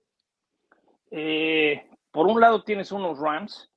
Eh, 1.10 1.82
por 2.10 2.26
un 2.26 2.38
lado 2.38 2.62
tienes 2.62 2.92
unos 2.92 3.18
Rams, 3.18 3.70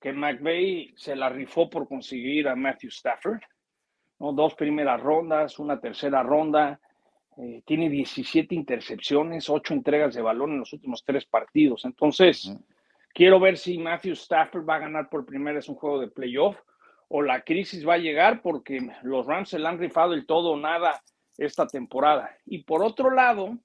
que 0.00 0.14
McVay 0.14 0.94
se 0.96 1.14
la 1.14 1.28
rifó 1.28 1.68
por 1.68 1.86
conseguir 1.86 2.48
a 2.48 2.56
Matthew 2.56 2.88
Stafford. 2.88 3.40
¿no? 4.18 4.32
Dos 4.32 4.54
primeras 4.54 5.02
rondas, 5.02 5.58
una 5.58 5.78
tercera 5.78 6.22
ronda. 6.22 6.80
Eh, 7.36 7.62
tiene 7.66 7.90
17 7.90 8.54
intercepciones, 8.54 9.50
8 9.50 9.74
entregas 9.74 10.14
de 10.14 10.22
balón 10.22 10.52
en 10.52 10.60
los 10.60 10.72
últimos 10.72 11.04
tres 11.04 11.26
partidos. 11.26 11.84
Entonces, 11.84 12.46
uh 12.46 12.54
-huh. 12.54 12.64
quiero 13.12 13.38
ver 13.38 13.58
si 13.58 13.76
Matthew 13.76 14.14
Stafford 14.14 14.66
va 14.66 14.76
a 14.76 14.86
ganar 14.86 15.10
por 15.10 15.26
primera 15.26 15.56
vez 15.56 15.68
un 15.68 15.76
juego 15.76 16.00
de 16.00 16.08
playoff 16.08 16.56
o 17.12 17.22
la 17.22 17.42
crisis 17.42 17.86
va 17.86 17.94
a 17.94 17.98
llegar 17.98 18.40
porque 18.40 18.88
los 19.02 19.26
Rams 19.26 19.48
se 19.48 19.58
le 19.58 19.66
han 19.66 19.78
rifado 19.78 20.14
el 20.14 20.26
todo 20.26 20.52
o 20.52 20.56
nada 20.56 21.02
esta 21.36 21.66
temporada. 21.66 22.36
Y 22.46 22.62
por 22.62 22.84
otro 22.84 23.10
lado, 23.10 23.58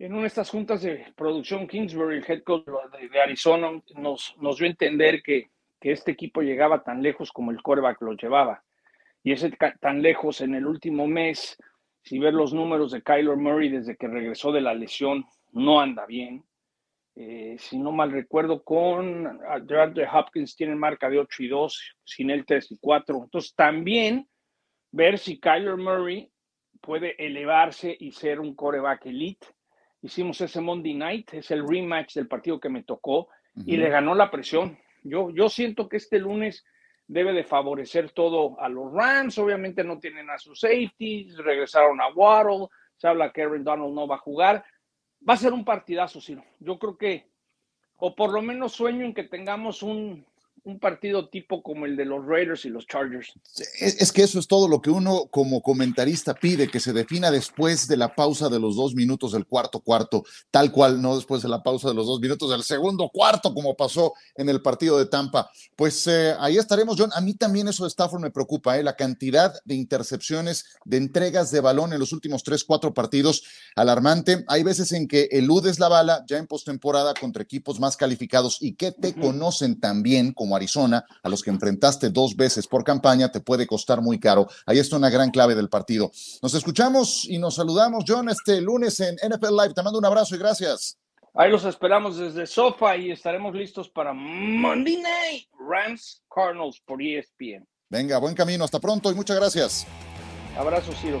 en 0.00 0.12
una 0.12 0.22
de 0.22 0.26
estas 0.26 0.50
juntas 0.50 0.82
de 0.82 1.12
producción, 1.16 1.68
Kingsbury, 1.68 2.16
el 2.16 2.24
head 2.26 2.42
coach 2.42 2.66
de, 2.66 3.20
Arizona, 3.20 3.80
nos, 3.94 4.34
nos 4.38 4.58
dio 4.58 4.66
a 4.66 4.70
entender 4.70 5.22
que, 5.22 5.50
que, 5.80 5.92
este 5.92 6.10
equipo 6.10 6.42
llegaba 6.42 6.82
tan 6.82 7.00
lejos 7.00 7.30
como 7.30 7.52
el 7.52 7.62
coreback 7.62 8.02
lo 8.02 8.14
llevaba. 8.14 8.64
Y 9.22 9.32
ese 9.32 9.50
tan 9.80 10.02
lejos 10.02 10.40
en 10.40 10.56
el 10.56 10.66
último 10.66 11.06
mes, 11.06 11.56
si 12.02 12.18
ver 12.18 12.34
los 12.34 12.52
números 12.52 12.90
de 12.90 13.02
Kyler 13.02 13.36
Murray 13.36 13.68
desde 13.68 13.96
que 13.96 14.08
regresó 14.08 14.50
de 14.50 14.62
la 14.62 14.74
lesión, 14.74 15.26
no 15.52 15.80
anda 15.80 16.06
bien. 16.06 16.44
Eh, 17.20 17.56
si 17.58 17.76
no 17.78 17.90
mal 17.90 18.12
recuerdo, 18.12 18.62
con 18.62 19.40
DeAndre 19.66 20.06
Hopkins 20.06 20.54
tienen 20.54 20.78
marca 20.78 21.10
de 21.10 21.18
8 21.18 21.42
y 21.42 21.48
2, 21.48 21.96
sin 22.04 22.30
él 22.30 22.46
3 22.46 22.70
y 22.70 22.78
4. 22.78 23.24
Entonces, 23.24 23.56
también 23.56 24.28
ver 24.92 25.18
si 25.18 25.40
Kyler 25.40 25.76
Murray 25.76 26.30
puede 26.80 27.16
elevarse 27.18 27.96
y 27.98 28.12
ser 28.12 28.38
un 28.38 28.54
coreback 28.54 29.06
elite. 29.06 29.48
Hicimos 30.00 30.40
ese 30.40 30.60
Monday 30.60 30.94
night, 30.94 31.34
es 31.34 31.50
el 31.50 31.66
rematch 31.66 32.14
del 32.14 32.28
partido 32.28 32.60
que 32.60 32.68
me 32.68 32.84
tocó 32.84 33.22
uh 33.22 33.26
-huh. 33.56 33.64
y 33.66 33.76
le 33.76 33.88
ganó 33.88 34.14
la 34.14 34.30
presión. 34.30 34.78
Yo, 35.02 35.30
yo 35.30 35.48
siento 35.48 35.88
que 35.88 35.96
este 35.96 36.20
lunes 36.20 36.64
debe 37.08 37.32
de 37.32 37.42
favorecer 37.42 38.12
todo 38.12 38.60
a 38.60 38.68
los 38.68 38.92
Rams. 38.92 39.36
Obviamente 39.38 39.82
no 39.82 39.98
tienen 39.98 40.30
a 40.30 40.38
sus 40.38 40.60
safeties, 40.60 41.36
regresaron 41.38 42.00
a 42.00 42.12
Waddle, 42.14 42.68
se 42.96 43.08
habla 43.08 43.32
que 43.32 43.42
Aaron 43.42 43.64
Donald 43.64 43.92
no 43.92 44.06
va 44.06 44.14
a 44.14 44.18
jugar 44.18 44.64
va 45.26 45.34
a 45.34 45.36
ser 45.36 45.52
un 45.52 45.64
partidazo, 45.64 46.20
Ciro. 46.20 46.44
Yo 46.60 46.78
creo 46.78 46.96
que, 46.96 47.30
o 47.96 48.14
por 48.14 48.32
lo 48.32 48.42
menos 48.42 48.72
sueño 48.72 49.04
en 49.04 49.14
que 49.14 49.24
tengamos 49.24 49.82
un, 49.82 50.26
un 50.68 50.78
partido 50.78 51.30
tipo 51.30 51.62
como 51.62 51.86
el 51.86 51.96
de 51.96 52.04
los 52.04 52.26
Raiders 52.26 52.66
y 52.66 52.68
los 52.68 52.86
Chargers. 52.86 53.32
Es, 53.80 54.02
es, 54.02 54.12
que 54.12 54.22
eso 54.22 54.38
es 54.38 54.46
todo 54.46 54.68
lo 54.68 54.82
que 54.82 54.90
uno 54.90 55.26
como 55.30 55.62
comentarista 55.62 56.34
pide, 56.34 56.68
que 56.68 56.78
se 56.78 56.92
defina 56.92 57.30
después 57.30 57.88
de 57.88 57.96
la 57.96 58.14
pausa 58.14 58.50
de 58.50 58.60
los 58.60 58.76
dos 58.76 58.94
minutos 58.94 59.32
del 59.32 59.46
cuarto 59.46 59.80
cuarto, 59.80 60.24
tal 60.50 60.70
cual, 60.70 61.00
no 61.00 61.16
después 61.16 61.40
de 61.40 61.48
la 61.48 61.62
pausa 61.62 61.88
de 61.88 61.94
los 61.94 62.06
dos 62.06 62.20
minutos 62.20 62.50
del 62.50 62.62
segundo 62.62 63.08
cuarto, 63.08 63.54
como 63.54 63.76
pasó 63.76 64.12
en 64.36 64.50
el 64.50 64.60
partido 64.60 64.98
de 64.98 65.06
Tampa. 65.06 65.50
Pues 65.74 66.06
eh, 66.06 66.34
ahí 66.38 66.58
estaremos, 66.58 66.96
John. 66.98 67.10
A 67.14 67.22
mí 67.22 67.32
también 67.32 67.68
eso 67.68 67.84
de 67.84 67.88
Stafford 67.88 68.20
me 68.20 68.30
preocupa, 68.30 68.76
¿eh? 68.78 68.82
la 68.82 68.94
cantidad 68.94 69.54
de 69.64 69.74
intercepciones, 69.74 70.66
de 70.84 70.98
entregas 70.98 71.50
de 71.50 71.60
balón 71.60 71.94
en 71.94 71.98
los 71.98 72.12
últimos 72.12 72.42
tres, 72.42 72.62
cuatro 72.62 72.92
partidos, 72.92 73.42
alarmante. 73.74 74.44
Hay 74.48 74.64
veces 74.64 74.92
en 74.92 75.08
que 75.08 75.28
eludes 75.32 75.78
la 75.78 75.88
bala 75.88 76.24
ya 76.28 76.36
en 76.36 76.46
postemporada 76.46 77.14
contra 77.14 77.42
equipos 77.42 77.80
más 77.80 77.96
calificados 77.96 78.58
y 78.60 78.74
que 78.74 78.92
te 78.92 79.08
uh 79.08 79.12
-huh. 79.12 79.20
conocen 79.22 79.80
también 79.80 80.34
como 80.34 80.57
Arizona, 80.58 81.04
a 81.22 81.28
los 81.28 81.42
que 81.42 81.50
enfrentaste 81.50 82.10
dos 82.10 82.36
veces 82.36 82.66
por 82.66 82.84
campaña, 82.84 83.32
te 83.32 83.40
puede 83.40 83.66
costar 83.66 84.00
muy 84.02 84.20
caro. 84.20 84.46
Ahí 84.66 84.78
está 84.78 84.96
una 84.96 85.10
gran 85.10 85.30
clave 85.30 85.54
del 85.54 85.68
partido. 85.68 86.10
Nos 86.42 86.54
escuchamos 86.54 87.24
y 87.24 87.38
nos 87.38 87.54
saludamos, 87.56 88.04
John, 88.06 88.28
este 88.28 88.60
lunes 88.60 89.00
en 89.00 89.16
NFL 89.16 89.56
Live. 89.56 89.74
Te 89.74 89.82
mando 89.82 89.98
un 89.98 90.04
abrazo 90.04 90.34
y 90.34 90.38
gracias. 90.38 90.98
Ahí 91.34 91.50
los 91.50 91.64
esperamos 91.64 92.16
desde 92.16 92.46
Sofa 92.46 92.96
y 92.96 93.10
estaremos 93.10 93.54
listos 93.54 93.88
para 93.88 94.12
Monday 94.12 94.96
Night 94.96 95.46
Rams 95.58 96.22
Cardinals 96.34 96.80
por 96.84 97.00
ESPN. 97.02 97.66
Venga, 97.88 98.18
buen 98.18 98.34
camino. 98.34 98.64
Hasta 98.64 98.80
pronto 98.80 99.10
y 99.10 99.14
muchas 99.14 99.36
gracias. 99.36 99.86
Abrazo, 100.56 100.92
Ciro. 101.00 101.20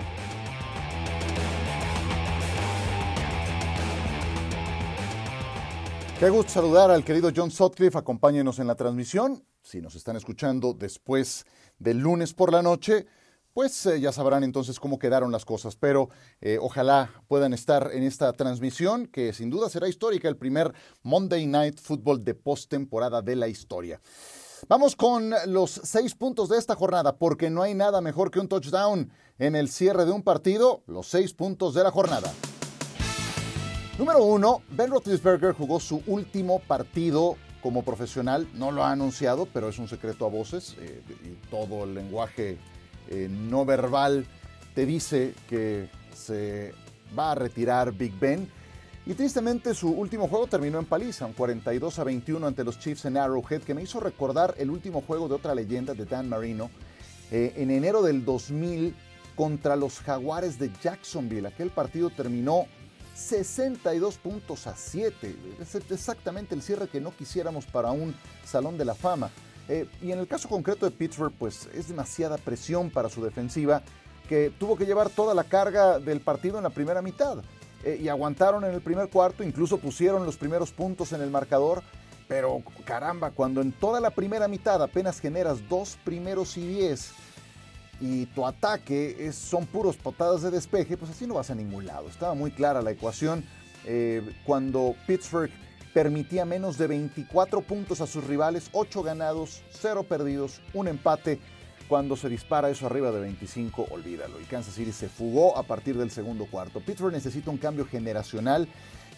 Qué 6.18 6.30
gusto 6.30 6.50
saludar 6.50 6.90
al 6.90 7.04
querido 7.04 7.30
John 7.34 7.52
Sutcliffe. 7.52 7.96
Acompáñenos 7.96 8.58
en 8.58 8.66
la 8.66 8.74
transmisión. 8.74 9.44
Si 9.62 9.80
nos 9.80 9.94
están 9.94 10.16
escuchando 10.16 10.74
después 10.74 11.46
del 11.78 11.98
lunes 11.98 12.34
por 12.34 12.50
la 12.50 12.60
noche, 12.60 13.06
pues 13.54 13.86
eh, 13.86 14.00
ya 14.00 14.10
sabrán 14.10 14.42
entonces 14.42 14.80
cómo 14.80 14.98
quedaron 14.98 15.30
las 15.30 15.44
cosas. 15.44 15.76
Pero 15.76 16.08
eh, 16.40 16.58
ojalá 16.60 17.22
puedan 17.28 17.52
estar 17.52 17.90
en 17.92 18.02
esta 18.02 18.32
transmisión, 18.32 19.06
que 19.06 19.32
sin 19.32 19.48
duda 19.48 19.68
será 19.68 19.88
histórica, 19.88 20.28
el 20.28 20.36
primer 20.36 20.74
Monday 21.04 21.46
Night 21.46 21.78
Football 21.80 22.24
de 22.24 22.34
postemporada 22.34 23.22
de 23.22 23.36
la 23.36 23.46
historia. 23.46 24.00
Vamos 24.66 24.96
con 24.96 25.32
los 25.46 25.70
seis 25.70 26.16
puntos 26.16 26.48
de 26.48 26.58
esta 26.58 26.74
jornada, 26.74 27.16
porque 27.16 27.48
no 27.48 27.62
hay 27.62 27.74
nada 27.74 28.00
mejor 28.00 28.32
que 28.32 28.40
un 28.40 28.48
touchdown 28.48 29.12
en 29.38 29.54
el 29.54 29.68
cierre 29.68 30.04
de 30.04 30.10
un 30.10 30.24
partido, 30.24 30.82
los 30.88 31.06
seis 31.06 31.32
puntos 31.32 31.74
de 31.74 31.84
la 31.84 31.92
jornada. 31.92 32.32
Número 33.98 34.22
uno, 34.22 34.62
Ben 34.70 34.90
Roethlisberger 34.90 35.54
jugó 35.54 35.80
su 35.80 36.04
último 36.06 36.60
partido 36.60 37.36
como 37.60 37.82
profesional. 37.82 38.48
No 38.54 38.70
lo 38.70 38.84
ha 38.84 38.92
anunciado, 38.92 39.48
pero 39.52 39.68
es 39.68 39.78
un 39.80 39.88
secreto 39.88 40.24
a 40.24 40.28
voces. 40.28 40.76
Eh, 40.78 41.02
y 41.24 41.50
todo 41.50 41.82
el 41.82 41.94
lenguaje 41.94 42.58
eh, 43.08 43.28
no 43.28 43.64
verbal 43.64 44.24
te 44.76 44.86
dice 44.86 45.34
que 45.48 45.90
se 46.14 46.72
va 47.18 47.32
a 47.32 47.34
retirar 47.34 47.90
Big 47.92 48.16
Ben. 48.20 48.48
Y 49.04 49.14
tristemente 49.14 49.74
su 49.74 49.90
último 49.90 50.28
juego 50.28 50.46
terminó 50.46 50.78
en 50.78 50.84
paliza, 50.84 51.26
un 51.26 51.32
42 51.32 51.98
a 51.98 52.04
21 52.04 52.46
ante 52.46 52.62
los 52.62 52.78
Chiefs 52.78 53.04
en 53.06 53.16
Arrowhead, 53.16 53.62
que 53.62 53.74
me 53.74 53.82
hizo 53.82 53.98
recordar 53.98 54.54
el 54.58 54.70
último 54.70 55.00
juego 55.00 55.26
de 55.26 55.34
otra 55.34 55.56
leyenda 55.56 55.94
de 55.94 56.04
Dan 56.04 56.28
Marino 56.28 56.70
eh, 57.32 57.52
en 57.56 57.72
enero 57.72 58.02
del 58.02 58.24
2000 58.24 58.94
contra 59.34 59.74
los 59.74 59.98
Jaguares 59.98 60.56
de 60.56 60.70
Jacksonville. 60.80 61.48
Aquel 61.48 61.70
partido 61.70 62.10
terminó 62.10 62.66
62 63.18 64.16
puntos 64.18 64.66
a 64.66 64.76
7. 64.76 65.36
Es 65.60 65.74
exactamente 65.74 66.54
el 66.54 66.62
cierre 66.62 66.88
que 66.88 67.00
no 67.00 67.10
quisiéramos 67.10 67.66
para 67.66 67.90
un 67.90 68.14
Salón 68.44 68.78
de 68.78 68.84
la 68.84 68.94
Fama. 68.94 69.30
Eh, 69.68 69.86
y 70.00 70.12
en 70.12 70.20
el 70.20 70.28
caso 70.28 70.48
concreto 70.48 70.86
de 70.86 70.92
Pittsburgh, 70.92 71.34
pues 71.36 71.68
es 71.74 71.88
demasiada 71.88 72.38
presión 72.38 72.90
para 72.90 73.08
su 73.08 73.22
defensiva 73.22 73.82
que 74.28 74.52
tuvo 74.58 74.76
que 74.76 74.86
llevar 74.86 75.10
toda 75.10 75.34
la 75.34 75.44
carga 75.44 75.98
del 75.98 76.20
partido 76.20 76.58
en 76.58 76.64
la 76.64 76.70
primera 76.70 77.02
mitad. 77.02 77.38
Eh, 77.84 77.98
y 78.00 78.08
aguantaron 78.08 78.64
en 78.64 78.72
el 78.72 78.80
primer 78.80 79.08
cuarto, 79.08 79.42
incluso 79.42 79.78
pusieron 79.78 80.24
los 80.24 80.36
primeros 80.36 80.70
puntos 80.70 81.12
en 81.12 81.20
el 81.20 81.30
marcador. 81.30 81.82
Pero 82.28 82.62
caramba, 82.84 83.30
cuando 83.30 83.62
en 83.62 83.72
toda 83.72 84.00
la 84.00 84.10
primera 84.10 84.48
mitad 84.48 84.80
apenas 84.82 85.18
generas 85.18 85.68
dos 85.68 85.98
primeros 86.04 86.56
y 86.56 86.66
diez 86.66 87.10
y 88.00 88.26
tu 88.26 88.46
ataque 88.46 89.30
son 89.32 89.66
puros 89.66 89.96
potadas 89.96 90.42
de 90.42 90.50
despeje, 90.50 90.96
pues 90.96 91.10
así 91.10 91.26
no 91.26 91.34
vas 91.34 91.50
a 91.50 91.54
ningún 91.54 91.86
lado. 91.86 92.08
Estaba 92.08 92.34
muy 92.34 92.50
clara 92.50 92.82
la 92.82 92.92
ecuación 92.92 93.44
eh, 93.84 94.22
cuando 94.44 94.94
Pittsburgh 95.06 95.50
permitía 95.92 96.44
menos 96.44 96.78
de 96.78 96.86
24 96.86 97.62
puntos 97.62 98.00
a 98.00 98.06
sus 98.06 98.24
rivales, 98.24 98.68
8 98.72 99.02
ganados, 99.02 99.62
0 99.70 100.04
perdidos, 100.04 100.60
un 100.74 100.88
empate 100.88 101.40
cuando 101.88 102.16
se 102.16 102.28
dispara 102.28 102.68
eso 102.68 102.86
arriba 102.86 103.10
de 103.10 103.20
25, 103.20 103.86
olvídalo. 103.90 104.40
Y 104.40 104.44
Kansas 104.44 104.74
City 104.74 104.92
se 104.92 105.08
fugó 105.08 105.56
a 105.56 105.62
partir 105.62 105.96
del 105.96 106.10
segundo 106.10 106.46
cuarto. 106.46 106.80
Pittsburgh 106.80 107.14
necesita 107.14 107.50
un 107.50 107.56
cambio 107.56 107.86
generacional 107.86 108.68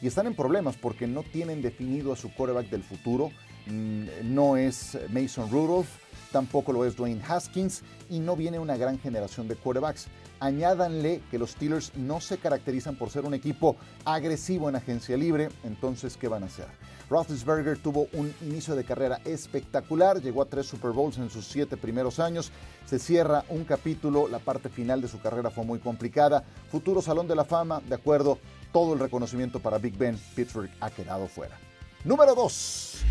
y 0.01 0.07
están 0.07 0.27
en 0.27 0.35
problemas 0.35 0.77
porque 0.77 1.07
no 1.07 1.23
tienen 1.25 1.63
definido 1.63 2.13
a 2.13 2.17
su 2.17 2.33
quarterback 2.33 2.71
del 2.71 2.85
futuro. 2.85 3.33
Mm, 3.71 4.35
no 4.35 4.57
es 4.57 4.99
Mason 5.11 5.50
Rudolph, 5.50 5.89
tampoco 6.33 6.73
lo 6.73 6.85
es 6.85 6.97
Dwayne 6.97 7.23
Haskins 7.27 7.83
y 8.09 8.19
no 8.19 8.37
viene 8.37 8.59
una 8.59 8.77
gran 8.77 8.99
generación 8.99 9.49
de 9.49 9.57
quarterbacks. 9.57 10.09
Añádanle 10.41 11.21
que 11.31 11.39
los 11.39 11.50
Steelers 11.50 11.95
no 11.97 12.21
se 12.21 12.39
caracterizan 12.39 12.97
por 12.97 13.11
ser 13.11 13.25
un 13.25 13.35
equipo 13.35 13.77
agresivo 14.05 14.69
en 14.69 14.77
agencia 14.77 15.17
libre, 15.17 15.50
entonces 15.65 16.17
¿qué 16.17 16.29
van 16.29 16.43
a 16.43 16.47
hacer? 16.47 16.67
Roethlisberger 17.11 17.77
tuvo 17.79 18.07
un 18.12 18.33
inicio 18.41 18.75
de 18.75 18.85
carrera 18.85 19.21
espectacular, 19.25 20.23
llegó 20.23 20.43
a 20.43 20.47
tres 20.47 20.67
Super 20.67 20.93
Bowls 20.93 21.19
en 21.19 21.29
sus 21.29 21.45
siete 21.47 21.77
primeros 21.77 22.21
años, 22.21 22.53
se 22.87 22.99
cierra 22.99 23.45
un 23.49 23.65
capítulo, 23.65 24.29
la 24.29 24.39
parte 24.39 24.69
final 24.69 25.03
de 25.03 25.09
su 25.09 25.21
carrera 25.21 25.50
fue 25.50 25.65
muy 25.65 25.81
complicada, 25.81 26.45
futuro 26.71 27.03
Salón 27.03 27.29
de 27.29 27.35
la 27.35 27.45
Fama, 27.45 27.83
de 27.87 27.97
acuerdo, 27.97 28.39
todo 28.73 28.95
el 28.95 29.00
reconocimiento 29.00 29.61
para 29.61 29.79
Big 29.79 29.99
Ben, 29.99 30.19
Pittsburgh 30.35 30.71
ha 30.81 30.91
quedado 30.91 31.27
fuera. 31.27 31.59
Número 32.05 32.35
2. 32.35 33.05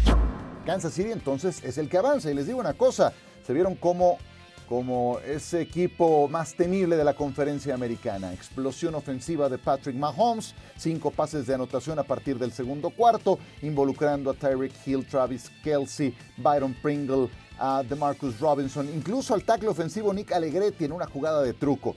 Kansas 0.69 0.93
City 0.93 1.11
entonces 1.11 1.63
es 1.63 1.79
el 1.79 1.89
que 1.89 1.97
avanza 1.97 2.29
y 2.29 2.35
les 2.35 2.45
digo 2.45 2.59
una 2.59 2.75
cosa, 2.75 3.11
se 3.43 3.53
vieron 3.53 3.73
como 3.73 4.19
como 4.67 5.17
ese 5.21 5.61
equipo 5.61 6.27
más 6.27 6.53
temible 6.53 6.95
de 6.95 7.03
la 7.03 7.15
conferencia 7.15 7.73
americana. 7.73 8.31
Explosión 8.31 8.93
ofensiva 8.93 9.49
de 9.49 9.57
Patrick 9.57 9.95
Mahomes, 9.95 10.53
cinco 10.77 11.09
pases 11.09 11.47
de 11.47 11.55
anotación 11.55 11.97
a 11.97 12.03
partir 12.03 12.37
del 12.37 12.51
segundo 12.51 12.91
cuarto, 12.91 13.39
involucrando 13.63 14.29
a 14.29 14.35
Tyreek 14.35 14.71
Hill, 14.85 15.07
Travis 15.07 15.49
Kelsey, 15.63 16.15
Byron 16.37 16.75
Pringle, 16.83 17.29
a 17.57 17.81
DeMarcus 17.81 18.39
Robinson, 18.39 18.87
incluso 18.93 19.33
al 19.33 19.43
tackle 19.43 19.69
ofensivo 19.69 20.13
Nick 20.13 20.33
Allegretti 20.33 20.85
en 20.85 20.91
una 20.91 21.07
jugada 21.07 21.41
de 21.41 21.53
truco. 21.53 21.95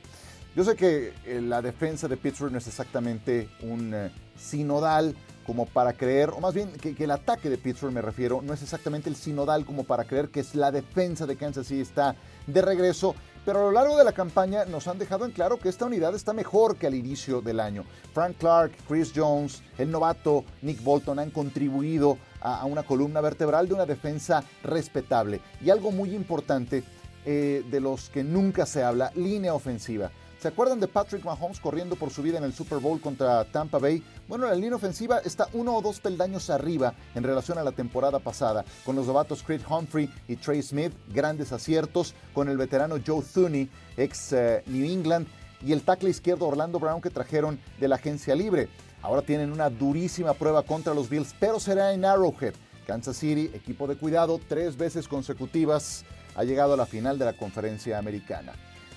Yo 0.56 0.64
sé 0.64 0.76
que 0.76 1.12
eh, 1.26 1.42
la 1.42 1.60
defensa 1.60 2.08
de 2.08 2.16
Pittsburgh 2.16 2.52
no 2.52 2.56
es 2.58 2.66
exactamente 2.66 3.50
un 3.60 3.92
eh, 3.92 4.10
sinodal 4.34 5.14
como 5.46 5.66
para 5.66 5.92
creer, 5.92 6.30
o 6.30 6.40
más 6.40 6.54
bien 6.54 6.70
que, 6.72 6.94
el 7.02 7.10
ataque 7.10 7.50
de 7.50 7.58
Pittsburgh 7.58 7.92
me 7.92 8.02
refiero, 8.02 8.40
no 8.42 8.52
es 8.54 8.62
exactamente 8.62 9.08
el 9.08 9.16
sinodal 9.16 9.64
como 9.64 9.84
para 9.84 10.04
creer 10.04 10.28
que 10.28 10.40
es 10.40 10.54
la 10.54 10.70
defensa 10.70 11.26
de 11.26 11.36
Kansas 11.36 11.66
City 11.66 11.80
está 11.80 12.14
de 12.46 12.62
regreso, 12.62 13.14
pero 13.44 13.60
a 13.60 13.62
lo 13.62 13.72
largo 13.72 13.96
de 13.96 14.04
la 14.04 14.12
campaña 14.12 14.64
nos 14.64 14.86
han 14.86 14.98
dejado 14.98 15.24
en 15.24 15.32
claro 15.32 15.58
que 15.58 15.68
esta 15.68 15.86
unidad 15.86 16.14
está 16.14 16.32
mejor 16.32 16.76
que 16.76 16.86
al 16.86 16.94
inicio 16.94 17.40
del 17.40 17.60
año. 17.60 17.84
Frank 18.12 18.36
Clark, 18.38 18.72
Chris 18.86 19.12
Jones, 19.14 19.62
el 19.78 19.90
novato 19.90 20.44
Nick 20.62 20.82
Bolton 20.82 21.18
han 21.18 21.30
contribuido 21.30 22.18
a, 22.40 22.64
una 22.66 22.82
columna 22.82 23.20
vertebral 23.20 23.68
de 23.68 23.74
una 23.74 23.86
defensa 23.86 24.44
respetable. 24.62 25.40
Y 25.64 25.70
algo 25.70 25.90
muy 25.90 26.14
importante 26.14 26.84
eh, 27.24 27.64
de 27.70 27.80
los 27.80 28.10
que 28.10 28.22
nunca 28.22 28.66
se 28.66 28.82
habla, 28.82 29.10
línea 29.14 29.54
ofensiva. 29.54 30.10
¿Se 30.42 30.48
acuerdan 30.48 30.80
de 30.80 30.88
Patrick 30.88 31.24
Mahomes 31.24 31.60
corriendo 31.60 31.94
por 31.94 32.10
su 32.10 32.20
vida 32.20 32.36
en 32.36 32.42
el 32.42 32.52
Super 32.52 32.78
Bowl 32.78 33.00
contra 33.00 33.44
Tampa 33.44 33.78
Bay? 33.78 34.02
Bueno, 34.26 34.48
la 34.48 34.56
línea 34.56 34.74
ofensiva 34.74 35.20
está 35.20 35.46
uno 35.52 35.76
o 35.76 35.80
dos 35.80 36.00
peldaños 36.00 36.50
arriba 36.50 36.94
en 37.14 37.22
relación 37.22 37.58
a 37.58 37.62
la 37.62 37.70
temporada 37.70 38.18
pasada, 38.18 38.64
con 38.84 38.96
los 38.96 39.06
novatos 39.06 39.44
Creed 39.44 39.60
Humphrey 39.70 40.12
y 40.26 40.34
Trey 40.34 40.60
Smith, 40.60 40.92
grandes 41.14 41.52
aciertos, 41.52 42.16
con 42.34 42.48
el 42.48 42.56
veterano 42.56 42.96
Joe 43.06 43.22
Thuney, 43.22 43.70
ex 43.96 44.32
eh, 44.32 44.64
New 44.66 44.84
England, 44.84 45.28
y 45.64 45.70
el 45.70 45.82
tackle 45.82 46.10
izquierdo 46.10 46.48
Orlando 46.48 46.80
Brown 46.80 47.00
que 47.00 47.10
trajeron 47.10 47.60
de 47.78 47.86
la 47.86 47.94
agencia 47.94 48.34
libre. 48.34 48.68
Ahora 49.00 49.22
tienen 49.22 49.52
una 49.52 49.70
durísima 49.70 50.34
prueba 50.34 50.64
contra 50.64 50.92
los 50.92 51.08
Bills, 51.08 51.36
pero 51.38 51.60
será 51.60 51.92
en 51.92 52.04
Arrowhead. 52.04 52.54
Kansas 52.84 53.16
City, 53.16 53.48
equipo 53.54 53.86
de 53.86 53.94
cuidado, 53.94 54.40
tres 54.48 54.76
veces 54.76 55.06
consecutivas, 55.06 56.04
ha 56.34 56.42
llegado 56.42 56.74
a 56.74 56.76
la 56.76 56.86
final 56.86 57.16
de 57.16 57.26
la 57.26 57.32
conferencia 57.34 57.96
americana. 57.96 58.54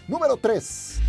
Número 0.08 0.38
3. 0.38 1.00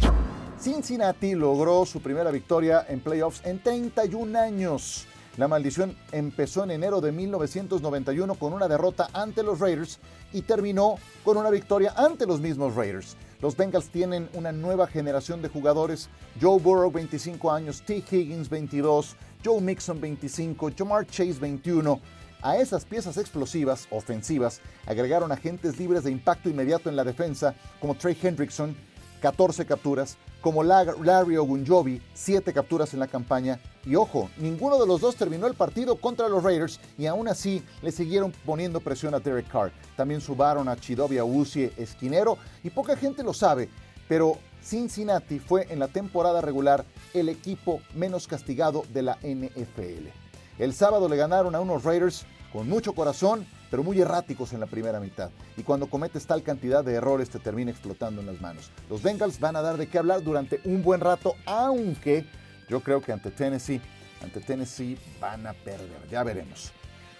Cincinnati 0.59 1.35
logró 1.35 1.85
su 1.85 2.01
primera 2.01 2.31
victoria 2.31 2.87
en 2.89 3.01
playoffs 3.01 3.45
en 3.45 3.63
31 3.63 4.39
años. 4.39 5.07
La 5.37 5.49
maldición 5.49 5.95
empezó 6.13 6.65
en 6.65 6.71
enero 6.71 7.03
de 7.03 7.13
1991 7.13 8.37
con 8.37 8.55
una 8.55 8.69
derrota 8.69 9.11
ante 9.13 9.43
los 9.43 9.61
Raiders 9.61 9.99
y 10.33 10.41
terminó 10.41 10.95
con 11.25 11.37
una 11.37 11.51
victoria 11.51 11.93
ante 11.95 12.25
los 12.25 12.41
mismos 12.41 12.75
Raiders. 12.75 13.19
Los 13.43 13.55
Bengals 13.55 13.91
tienen 13.91 14.31
una 14.33 14.51
nueva 14.51 14.87
generación 14.87 15.43
de 15.43 15.51
jugadores. 15.51 16.09
Joe 16.41 16.59
Burrow 16.59 16.91
25 16.91 17.53
años, 17.53 17.83
T. 17.83 18.03
Higgins 18.11 18.49
22, 18.49 19.15
Joe 19.45 19.61
Mixon 19.61 20.01
25, 20.01 20.71
Jamar 20.75 21.07
Chase 21.07 21.37
21. 21.39 22.01
A 22.42 22.57
esas 22.59 22.85
piezas 22.85 23.16
explosivas, 23.16 23.87
ofensivas, 23.90 24.61
agregaron 24.87 25.33
agentes 25.33 25.79
libres 25.79 26.05
de 26.05 26.11
impacto 26.11 26.49
inmediato 26.49 26.88
en 26.88 26.96
la 26.96 27.05
defensa 27.05 27.55
como 27.81 27.94
Trey 27.94 28.16
Hendrickson, 28.20 28.77
14 29.20 29.64
capturas, 29.66 30.16
como 30.40 30.62
Larry 30.62 31.37
Ogunjobi, 31.37 32.01
7 32.14 32.53
capturas 32.53 32.94
en 32.94 33.01
la 33.01 33.09
campaña. 33.09 33.59
Y 33.85 33.96
ojo, 33.96 34.31
ninguno 34.37 34.79
de 34.79 34.87
los 34.87 35.01
dos 35.01 35.16
terminó 35.16 35.46
el 35.46 35.55
partido 35.55 35.96
contra 35.96 36.29
los 36.29 36.44
Raiders 36.44 36.79
y 36.96 37.07
aún 37.07 37.27
así 37.27 37.64
le 37.83 37.90
siguieron 37.90 38.33
poniendo 38.44 38.81
presión 38.81 39.14
a 39.14 39.18
Derek 39.18 39.49
Carr. 39.49 39.72
También 39.96 40.20
subaron 40.20 40.68
a 40.68 40.77
Chidobe 40.77 41.18
Awuzie, 41.18 41.72
esquinero, 41.77 42.38
y 42.62 42.70
poca 42.70 42.96
gente 42.96 43.25
lo 43.25 43.33
sabe, 43.33 43.68
pero 44.09 44.38
Cincinnati 44.62 45.38
fue 45.38 45.66
en 45.70 45.79
la 45.79 45.88
temporada 45.88 46.40
regular 46.40 46.85
el 47.14 47.29
equipo 47.29 47.81
menos 47.94 48.29
castigado 48.29 48.85
de 48.92 49.03
la 49.03 49.18
NFL. 49.22 50.26
El 50.59 50.73
sábado 50.73 51.09
le 51.09 51.16
ganaron 51.16 51.55
a 51.55 51.61
unos 51.61 51.85
Raiders 51.85 52.25
con 52.53 52.69
mucho 52.69 52.95
corazón, 52.95 53.47
pero 53.71 53.83
muy 53.83 54.01
erráticos 54.01 54.55
en 54.55 54.61
la 54.61 54.66
primera 54.66 55.01
mitad. 55.01 55.31
Y 55.57 55.62
cuando 55.62 55.88
cometes 55.88 56.27
tal 56.27 56.42
cantidad 56.42 56.83
de 56.83 56.95
errores 56.95 57.29
te 57.29 57.38
termina 57.38 57.71
explotando 57.71 58.23
en 58.23 58.27
las 58.27 58.40
manos. 58.40 58.71
Los 58.88 59.03
Bengals 59.03 59.38
van 59.38 59.57
a 59.57 59.62
dar 59.62 59.77
de 59.77 59.88
qué 59.88 59.99
hablar 59.99 60.23
durante 60.23 60.61
un 60.64 60.83
buen 60.83 61.01
rato, 61.01 61.35
aunque 61.45 62.25
yo 62.71 62.81
creo 62.81 63.03
que 63.03 63.12
ante 63.12 63.31
Tennessee, 63.31 63.83
ante 64.23 64.40
Tennessee 64.40 64.99
van 65.21 65.47
a 65.47 65.53
perder. 65.53 66.09
Ya 66.11 66.23
veremos. 66.23 66.73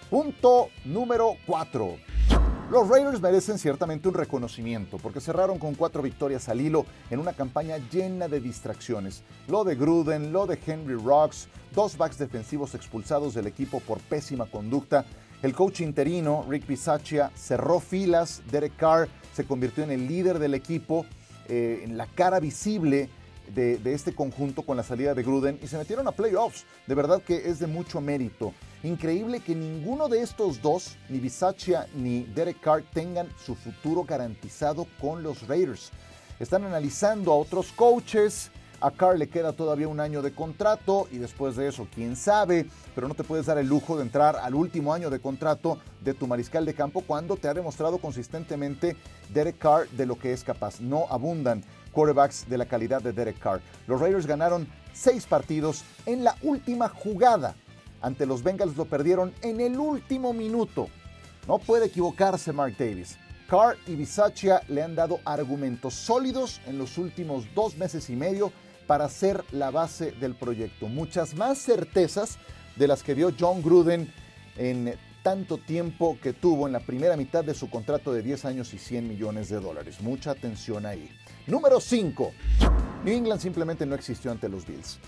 Punto 0.09 0.69
número 0.85 1.35
4. 1.45 1.97
Los 2.69 2.89
Raiders 2.89 3.21
merecen 3.21 3.57
ciertamente 3.57 4.09
un 4.09 4.13
reconocimiento 4.13 4.97
porque 4.97 5.21
cerraron 5.21 5.57
con 5.57 5.73
cuatro 5.73 6.01
victorias 6.01 6.49
al 6.49 6.59
hilo 6.59 6.85
en 7.09 7.19
una 7.19 7.33
campaña 7.33 7.77
llena 7.77 8.27
de 8.27 8.41
distracciones. 8.41 9.23
Lo 9.47 9.63
de 9.63 9.75
Gruden, 9.75 10.33
lo 10.33 10.45
de 10.45 10.59
Henry 10.65 10.95
Rocks, 10.95 11.47
dos 11.73 11.97
backs 11.97 12.17
defensivos 12.17 12.75
expulsados 12.75 13.33
del 13.33 13.47
equipo 13.47 13.79
por 13.79 13.99
pésima 13.99 14.45
conducta 14.45 15.05
el 15.43 15.53
coach 15.53 15.81
interino, 15.81 16.43
Rick 16.49 16.65
Bisaccia, 16.65 17.31
cerró 17.35 17.79
filas. 17.79 18.41
Derek 18.49 18.75
Carr 18.75 19.07
se 19.33 19.45
convirtió 19.45 19.83
en 19.83 19.91
el 19.91 20.07
líder 20.07 20.39
del 20.39 20.55
equipo, 20.55 21.05
eh, 21.47 21.81
en 21.83 21.95
la 21.95 22.07
cara 22.07 22.39
visible 22.39 23.07
de, 23.53 23.79
este 23.93 24.13
conjunto 24.13 24.63
con 24.63 24.77
la 24.77 24.83
salida 24.83 25.13
de 25.13 25.23
Gruden 25.23 25.59
y 25.61 25.67
se 25.67 25.77
metieron 25.77 26.07
a 26.07 26.11
playoffs. 26.11 26.65
De 26.85 26.95
verdad 26.95 27.21
que 27.21 27.49
es 27.49 27.59
de 27.59 27.67
mucho 27.67 28.01
mérito. 28.01 28.53
Increíble 28.83 29.39
que 29.39 29.55
ninguno 29.55 30.07
de 30.07 30.21
estos 30.21 30.61
dos, 30.61 30.97
ni 31.09 31.19
Bisaccia 31.19 31.87
ni 31.95 32.23
Derek 32.23 32.59
Carr, 32.59 32.83
tengan 32.93 33.27
su 33.43 33.55
futuro 33.55 34.03
garantizado 34.03 34.87
con 35.01 35.23
los 35.23 35.47
Raiders. 35.47 35.91
Están 36.39 36.63
analizando 36.63 37.31
a 37.31 37.37
otros 37.37 37.71
coaches, 37.71 38.51
a 38.79 38.91
Carr 38.91 39.17
le 39.17 39.27
queda 39.27 39.53
todavía 39.53 39.87
un 39.87 39.99
año 39.99 40.21
de 40.21 40.33
contrato 40.33 41.07
y 41.11 41.17
después 41.17 41.55
de 41.55 41.67
eso, 41.67 41.87
quién 41.93 42.15
sabe, 42.15 42.67
pero 42.93 43.07
no 43.07 43.15
te 43.15 43.23
puedes 43.23 43.47
dar 43.47 43.57
el 43.57 43.67
lujo 43.67 43.97
de 43.97 44.03
entrar 44.03 44.35
al 44.35 44.53
último 44.53 44.93
año 44.93 45.09
de 45.09 45.19
contrato 45.19 45.79
de 46.01 46.13
tu 46.13 46.27
mariscal 46.27 46.63
de 46.63 46.75
campo 46.75 47.01
cuando 47.01 47.37
te 47.37 47.47
ha 47.47 47.55
demostrado 47.55 47.97
consistentemente 47.97 48.95
Derek 49.33 49.57
Carr 49.57 49.89
de 49.89 50.05
lo 50.05 50.19
que 50.19 50.31
es 50.31 50.43
capaz. 50.43 50.79
No 50.79 51.07
abundan 51.09 51.63
quarterbacks 51.91 52.47
de 52.47 52.57
la 52.57 52.65
calidad 52.65 53.01
de 53.01 53.13
Derek 53.13 53.39
Carr. 53.39 53.61
Los 53.87 53.99
Raiders 53.99 54.25
ganaron 54.25 54.67
seis 54.93 55.25
partidos 55.25 55.83
en 56.05 56.23
la 56.23 56.35
última 56.41 56.89
jugada. 56.89 57.55
Ante 58.01 58.25
los 58.25 58.43
Bengals 58.43 58.77
lo 58.77 58.85
perdieron 58.85 59.33
en 59.41 59.59
el 59.59 59.79
último 59.79 60.33
minuto. 60.33 60.87
No 61.47 61.59
puede 61.59 61.87
equivocarse 61.87 62.53
Mark 62.53 62.75
Davis. 62.77 63.17
Carr 63.49 63.77
y 63.87 63.95
Bisaccia 63.95 64.61
le 64.67 64.83
han 64.83 64.95
dado 64.95 65.19
argumentos 65.23 65.93
sólidos 65.93 66.59
en 66.67 66.77
los 66.77 66.97
últimos 66.97 67.45
dos 67.55 67.77
meses 67.77 68.09
y 68.09 68.15
medio 68.15 68.51
para 68.87 69.07
ser 69.09 69.43
la 69.51 69.71
base 69.71 70.11
del 70.11 70.35
proyecto. 70.35 70.87
Muchas 70.87 71.35
más 71.35 71.57
certezas 71.57 72.37
de 72.75 72.87
las 72.87 73.03
que 73.03 73.15
dio 73.15 73.33
John 73.37 73.61
Gruden 73.61 74.11
en 74.57 74.97
tanto 75.27 75.57
tiempo 75.57 76.17
que 76.23 76.31
tuvo 76.31 76.67
en 76.67 76.71
la 76.71 76.79
primera 76.79 77.17
mitad 77.17 77.43
de 77.43 77.53
su 77.53 77.69
contrato 77.69 78.13
de 78.13 78.21
10 78.21 78.45
años 78.45 78.73
y 78.73 78.77
100 78.77 79.09
millones 79.09 79.49
de 79.49 79.59
dólares. 79.59 79.99
Mucha 79.99 80.31
atención 80.31 80.85
ahí. 80.85 81.09
Número 81.47 81.81
5. 81.81 82.31
New 83.03 83.13
England 83.13 83.41
simplemente 83.41 83.85
no 83.85 83.93
existió 83.93 84.31
ante 84.31 84.47
los 84.47 84.65
Bills. 84.65 84.99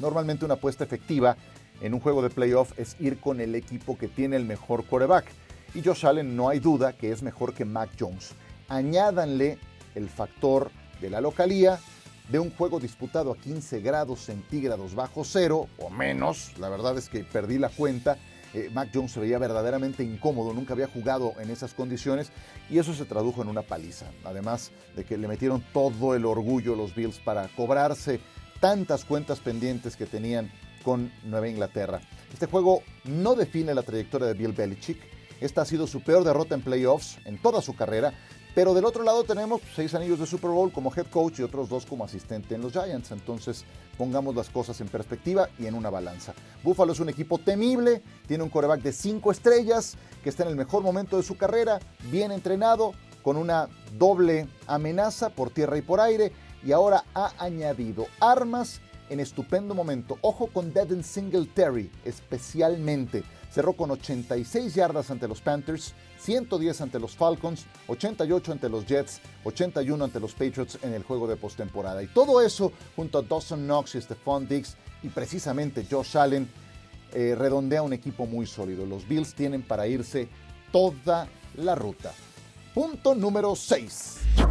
Normalmente 0.00 0.44
una 0.44 0.54
apuesta 0.54 0.82
efectiva 0.82 1.36
en 1.80 1.94
un 1.94 2.00
juego 2.00 2.20
de 2.20 2.30
playoff 2.30 2.76
es 2.76 2.96
ir 2.98 3.20
con 3.20 3.40
el 3.40 3.54
equipo 3.54 3.96
que 3.96 4.08
tiene 4.08 4.34
el 4.34 4.44
mejor 4.44 4.86
quarterback 4.86 5.26
y 5.72 5.84
Josh 5.84 6.04
Allen 6.04 6.34
no 6.34 6.48
hay 6.48 6.58
duda 6.58 6.94
que 6.94 7.12
es 7.12 7.22
mejor 7.22 7.54
que 7.54 7.64
Mac 7.64 7.90
Jones. 7.96 8.32
Añádanle 8.66 9.58
el 9.94 10.08
factor 10.08 10.72
de 11.00 11.10
la 11.10 11.20
localía, 11.20 11.78
de 12.28 12.40
un 12.40 12.50
juego 12.50 12.80
disputado 12.80 13.30
a 13.30 13.36
15 13.36 13.78
grados 13.82 14.18
centígrados 14.18 14.96
bajo 14.96 15.22
cero 15.24 15.68
o 15.78 15.90
menos, 15.90 16.58
la 16.58 16.68
verdad 16.68 16.98
es 16.98 17.08
que 17.08 17.22
perdí 17.22 17.58
la 17.58 17.68
cuenta. 17.68 18.18
Eh, 18.54 18.70
Mac 18.72 18.90
Jones 18.94 19.12
se 19.12 19.20
veía 19.20 19.38
verdaderamente 19.38 20.04
incómodo, 20.04 20.54
nunca 20.54 20.74
había 20.74 20.86
jugado 20.86 21.34
en 21.40 21.50
esas 21.50 21.74
condiciones 21.74 22.30
y 22.70 22.78
eso 22.78 22.94
se 22.94 23.04
tradujo 23.04 23.42
en 23.42 23.48
una 23.48 23.62
paliza. 23.62 24.06
Además 24.24 24.70
de 24.94 25.04
que 25.04 25.18
le 25.18 25.28
metieron 25.28 25.62
todo 25.72 26.14
el 26.14 26.24
orgullo 26.24 26.76
los 26.76 26.94
Bills 26.94 27.18
para 27.18 27.48
cobrarse 27.48 28.20
tantas 28.60 29.04
cuentas 29.04 29.40
pendientes 29.40 29.96
que 29.96 30.06
tenían 30.06 30.50
con 30.84 31.12
Nueva 31.24 31.48
Inglaterra. 31.48 32.00
Este 32.32 32.46
juego 32.46 32.82
no 33.04 33.34
define 33.34 33.74
la 33.74 33.82
trayectoria 33.82 34.28
de 34.28 34.34
Bill 34.34 34.52
Belichick, 34.52 34.98
esta 35.40 35.62
ha 35.62 35.64
sido 35.64 35.86
su 35.86 36.00
peor 36.00 36.24
derrota 36.24 36.54
en 36.54 36.62
playoffs 36.62 37.18
en 37.24 37.38
toda 37.38 37.60
su 37.60 37.74
carrera. 37.74 38.14
Pero 38.54 38.72
del 38.72 38.84
otro 38.84 39.02
lado 39.02 39.24
tenemos 39.24 39.60
seis 39.74 39.94
anillos 39.94 40.20
de 40.20 40.26
Super 40.26 40.50
Bowl 40.50 40.70
como 40.70 40.92
head 40.94 41.06
coach 41.06 41.40
y 41.40 41.42
otros 41.42 41.68
dos 41.68 41.84
como 41.86 42.04
asistente 42.04 42.54
en 42.54 42.62
los 42.62 42.72
Giants. 42.72 43.10
Entonces 43.10 43.64
pongamos 43.98 44.34
las 44.36 44.48
cosas 44.48 44.80
en 44.80 44.88
perspectiva 44.88 45.48
y 45.58 45.66
en 45.66 45.74
una 45.74 45.90
balanza. 45.90 46.34
Buffalo 46.62 46.92
es 46.92 47.00
un 47.00 47.08
equipo 47.08 47.38
temible, 47.38 48.02
tiene 48.28 48.44
un 48.44 48.50
coreback 48.50 48.80
de 48.82 48.92
cinco 48.92 49.32
estrellas 49.32 49.96
que 50.22 50.28
está 50.28 50.44
en 50.44 50.50
el 50.50 50.56
mejor 50.56 50.82
momento 50.82 51.16
de 51.16 51.24
su 51.24 51.36
carrera, 51.36 51.80
bien 52.10 52.30
entrenado, 52.30 52.92
con 53.24 53.36
una 53.36 53.68
doble 53.98 54.46
amenaza 54.66 55.30
por 55.30 55.50
tierra 55.50 55.78
y 55.78 55.82
por 55.82 55.98
aire 55.98 56.30
y 56.62 56.72
ahora 56.72 57.04
ha 57.14 57.32
añadido 57.38 58.06
armas 58.20 58.80
en 59.08 59.18
estupendo 59.18 59.74
momento. 59.74 60.18
Ojo 60.20 60.46
con 60.46 60.72
Devin 60.72 61.02
Singletary 61.02 61.90
especialmente 62.04 63.24
cerró 63.54 63.74
con 63.74 63.92
86 63.92 64.74
yardas 64.74 65.12
ante 65.12 65.28
los 65.28 65.40
Panthers, 65.40 65.94
110 66.18 66.80
ante 66.80 66.98
los 66.98 67.14
Falcons, 67.14 67.66
88 67.86 68.50
ante 68.50 68.68
los 68.68 68.84
Jets, 68.84 69.20
81 69.44 70.04
ante 70.04 70.18
los 70.18 70.32
Patriots 70.32 70.78
en 70.82 70.92
el 70.92 71.04
juego 71.04 71.28
de 71.28 71.36
postemporada. 71.36 72.02
Y 72.02 72.08
todo 72.08 72.40
eso 72.40 72.72
junto 72.96 73.18
a 73.18 73.22
Dawson 73.22 73.64
Knox 73.64 73.94
y 73.94 74.00
Stephon 74.00 74.48
Diggs 74.48 74.76
y 75.04 75.08
precisamente 75.08 75.86
Josh 75.88 76.16
Allen 76.18 76.50
eh, 77.12 77.36
redondea 77.38 77.82
un 77.82 77.92
equipo 77.92 78.26
muy 78.26 78.44
sólido. 78.46 78.84
Los 78.86 79.06
Bills 79.06 79.34
tienen 79.34 79.62
para 79.62 79.86
irse 79.86 80.28
toda 80.72 81.28
la 81.56 81.76
ruta. 81.76 82.12
Punto 82.74 83.14
número 83.14 83.54
6. 83.54 84.43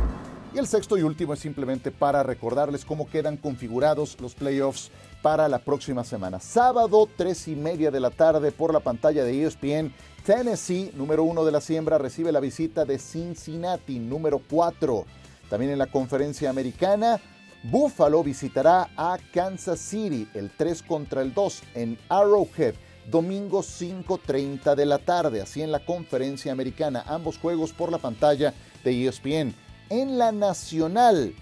Y 0.53 0.59
el 0.59 0.67
sexto 0.67 0.99
y 0.99 1.01
último 1.01 1.33
es 1.33 1.39
simplemente 1.39 1.89
para 1.89 2.21
recordarles 2.21 2.85
cómo 2.85 3.09
quedan 3.09 3.37
configurados 3.37 4.21
los 4.21 4.35
playoffs 4.35 4.91
para 5.23 5.47
la 5.47 5.57
próxima 5.57 6.03
semana. 6.03 6.39
Sábado, 6.39 7.09
3 7.17 7.47
y 7.47 7.55
media 7.55 7.89
de 7.89 7.99
la 7.99 8.11
tarde, 8.11 8.51
por 8.51 8.71
la 8.71 8.79
pantalla 8.79 9.23
de 9.23 9.43
ESPN, 9.43 9.91
Tennessee, 10.23 10.91
número 10.93 11.23
uno 11.23 11.43
de 11.43 11.51
la 11.51 11.59
siembra, 11.59 11.97
recibe 11.97 12.31
la 12.31 12.39
visita 12.39 12.85
de 12.85 12.99
Cincinnati, 12.99 13.97
número 13.97 14.39
4. 14.47 15.05
También 15.49 15.71
en 15.71 15.79
la 15.79 15.87
conferencia 15.87 16.51
americana, 16.51 17.19
Buffalo 17.63 18.23
visitará 18.23 18.91
a 18.95 19.17
Kansas 19.33 19.79
City, 19.79 20.27
el 20.35 20.51
3 20.51 20.83
contra 20.83 21.23
el 21.23 21.33
2 21.33 21.63
en 21.73 21.97
Arrowhead 22.09 22.75
domingo 23.09 23.63
5.30 23.63 24.75
de 24.75 24.85
la 24.85 24.99
tarde, 24.99 25.41
así 25.41 25.61
en 25.61 25.71
la 25.71 25.83
conferencia 25.83 26.51
americana, 26.51 27.03
ambos 27.07 27.37
juegos 27.37 27.73
por 27.73 27.91
la 27.91 27.97
pantalla 27.97 28.53
de 28.83 29.07
ESPN 29.07 29.62
en 29.89 30.17
la 30.17 30.31
Nacional. 30.31 31.33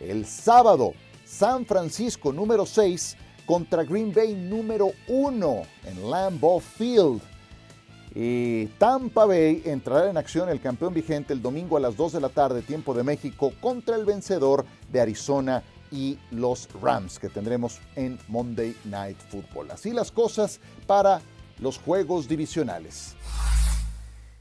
El 0.00 0.26
sábado, 0.26 0.94
San 1.24 1.64
Francisco 1.66 2.32
número 2.32 2.66
6 2.66 3.16
contra 3.46 3.84
Green 3.84 4.12
Bay 4.12 4.34
número 4.34 4.92
1 5.08 5.62
en 5.86 6.10
Lambeau 6.10 6.60
Field. 6.60 7.20
Y 8.14 8.66
Tampa 8.78 9.24
Bay 9.24 9.62
entrará 9.64 10.10
en 10.10 10.16
acción 10.16 10.48
el 10.48 10.60
campeón 10.60 10.92
vigente 10.92 11.32
el 11.32 11.40
domingo 11.40 11.76
a 11.76 11.80
las 11.80 11.96
2 11.96 12.12
de 12.12 12.20
la 12.20 12.28
tarde, 12.28 12.62
tiempo 12.62 12.92
de 12.92 13.02
México, 13.02 13.52
contra 13.60 13.96
el 13.96 14.04
vencedor 14.04 14.66
de 14.90 15.00
Arizona 15.00 15.62
y 15.90 16.18
los 16.30 16.68
Rams 16.80 17.18
que 17.18 17.28
tendremos 17.28 17.78
en 17.96 18.18
Monday 18.28 18.76
Night 18.84 19.18
Football. 19.30 19.70
Así 19.70 19.92
las 19.92 20.10
cosas 20.10 20.60
para 20.86 21.20
los 21.58 21.78
juegos 21.78 22.28
divisionales. 22.28 23.14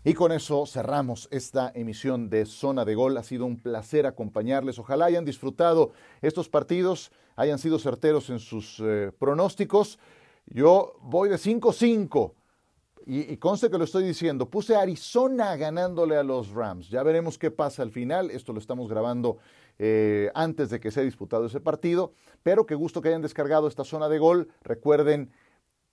Y 0.03 0.15
con 0.15 0.31
eso 0.31 0.65
cerramos 0.65 1.27
esta 1.31 1.71
emisión 1.75 2.29
de 2.31 2.47
Zona 2.47 2.85
de 2.85 2.95
Gol. 2.95 3.17
Ha 3.17 3.23
sido 3.23 3.45
un 3.45 3.57
placer 3.57 4.07
acompañarles. 4.07 4.79
Ojalá 4.79 5.05
hayan 5.05 5.25
disfrutado 5.25 5.91
estos 6.23 6.49
partidos, 6.49 7.11
hayan 7.35 7.59
sido 7.59 7.77
certeros 7.77 8.31
en 8.31 8.39
sus 8.39 8.81
eh, 8.83 9.11
pronósticos. 9.19 9.99
Yo 10.47 10.93
voy 11.01 11.29
de 11.29 11.35
5-5 11.35 12.33
y, 13.05 13.37
conste 13.37 13.69
que 13.69 13.77
lo 13.77 13.83
estoy 13.83 14.03
diciendo. 14.03 14.49
Puse 14.49 14.75
Arizona 14.75 15.55
ganándole 15.55 16.17
a 16.17 16.23
los 16.23 16.49
Rams. 16.49 16.89
Ya 16.89 17.03
veremos 17.03 17.37
qué 17.37 17.51
pasa 17.51 17.83
al 17.83 17.91
final. 17.91 18.31
Esto 18.31 18.53
lo 18.53 18.59
estamos 18.59 18.89
grabando 18.89 19.37
eh, 19.77 20.31
antes 20.33 20.71
de 20.71 20.79
que 20.79 20.89
sea 20.89 21.03
disputado 21.03 21.45
ese 21.45 21.59
partido. 21.59 22.13
Pero 22.41 22.65
qué 22.65 22.73
gusto 22.73 23.01
que 23.01 23.09
hayan 23.09 23.21
descargado 23.21 23.67
esta 23.67 23.83
Zona 23.83 24.09
de 24.09 24.17
Gol. 24.17 24.49
Recuerden 24.63 25.31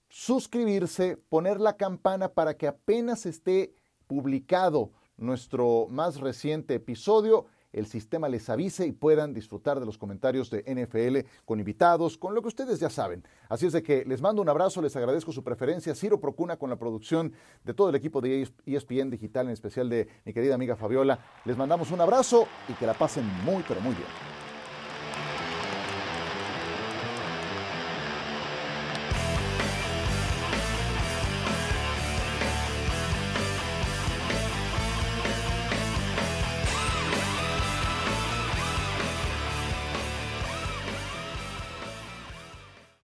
suscribirse, 0.09 1.17
poner 1.29 1.59
la 1.59 1.77
campana 1.77 2.29
para 2.29 2.57
que 2.57 2.67
apenas 2.67 3.27
esté 3.27 3.75
publicado 4.09 4.91
nuestro 5.17 5.85
más 5.87 6.19
reciente 6.19 6.73
episodio, 6.73 7.45
el 7.71 7.85
sistema 7.85 8.27
les 8.27 8.49
avise 8.49 8.87
y 8.87 8.91
puedan 8.91 9.35
disfrutar 9.35 9.79
de 9.79 9.85
los 9.85 9.99
comentarios 9.99 10.49
de 10.49 10.63
NFL 10.63 11.29
con 11.45 11.59
invitados, 11.59 12.17
con 12.17 12.33
lo 12.33 12.41
que 12.41 12.47
ustedes 12.47 12.79
ya 12.79 12.89
saben. 12.89 13.23
Así 13.47 13.67
es 13.67 13.73
de 13.73 13.83
que 13.83 14.03
les 14.05 14.19
mando 14.19 14.41
un 14.41 14.49
abrazo, 14.49 14.81
les 14.81 14.95
agradezco 14.95 15.31
su 15.31 15.43
preferencia. 15.43 15.93
Ciro 15.93 16.19
Procuna 16.19 16.57
con 16.57 16.71
la 16.71 16.77
producción 16.77 17.31
de 17.63 17.75
todo 17.75 17.89
el 17.89 17.95
equipo 17.95 18.19
de 18.19 18.49
ESPN 18.65 19.11
Digital, 19.11 19.45
en 19.45 19.53
especial 19.53 19.87
de 19.87 20.07
mi 20.25 20.33
querida 20.33 20.55
amiga 20.55 20.75
Fabiola. 20.75 21.19
Les 21.45 21.55
mandamos 21.55 21.91
un 21.91 22.01
abrazo 22.01 22.47
y 22.67 22.73
que 22.73 22.87
la 22.87 22.95
pasen 22.95 23.25
muy, 23.45 23.63
pero 23.67 23.79
muy 23.81 23.93
bien. 23.93 24.38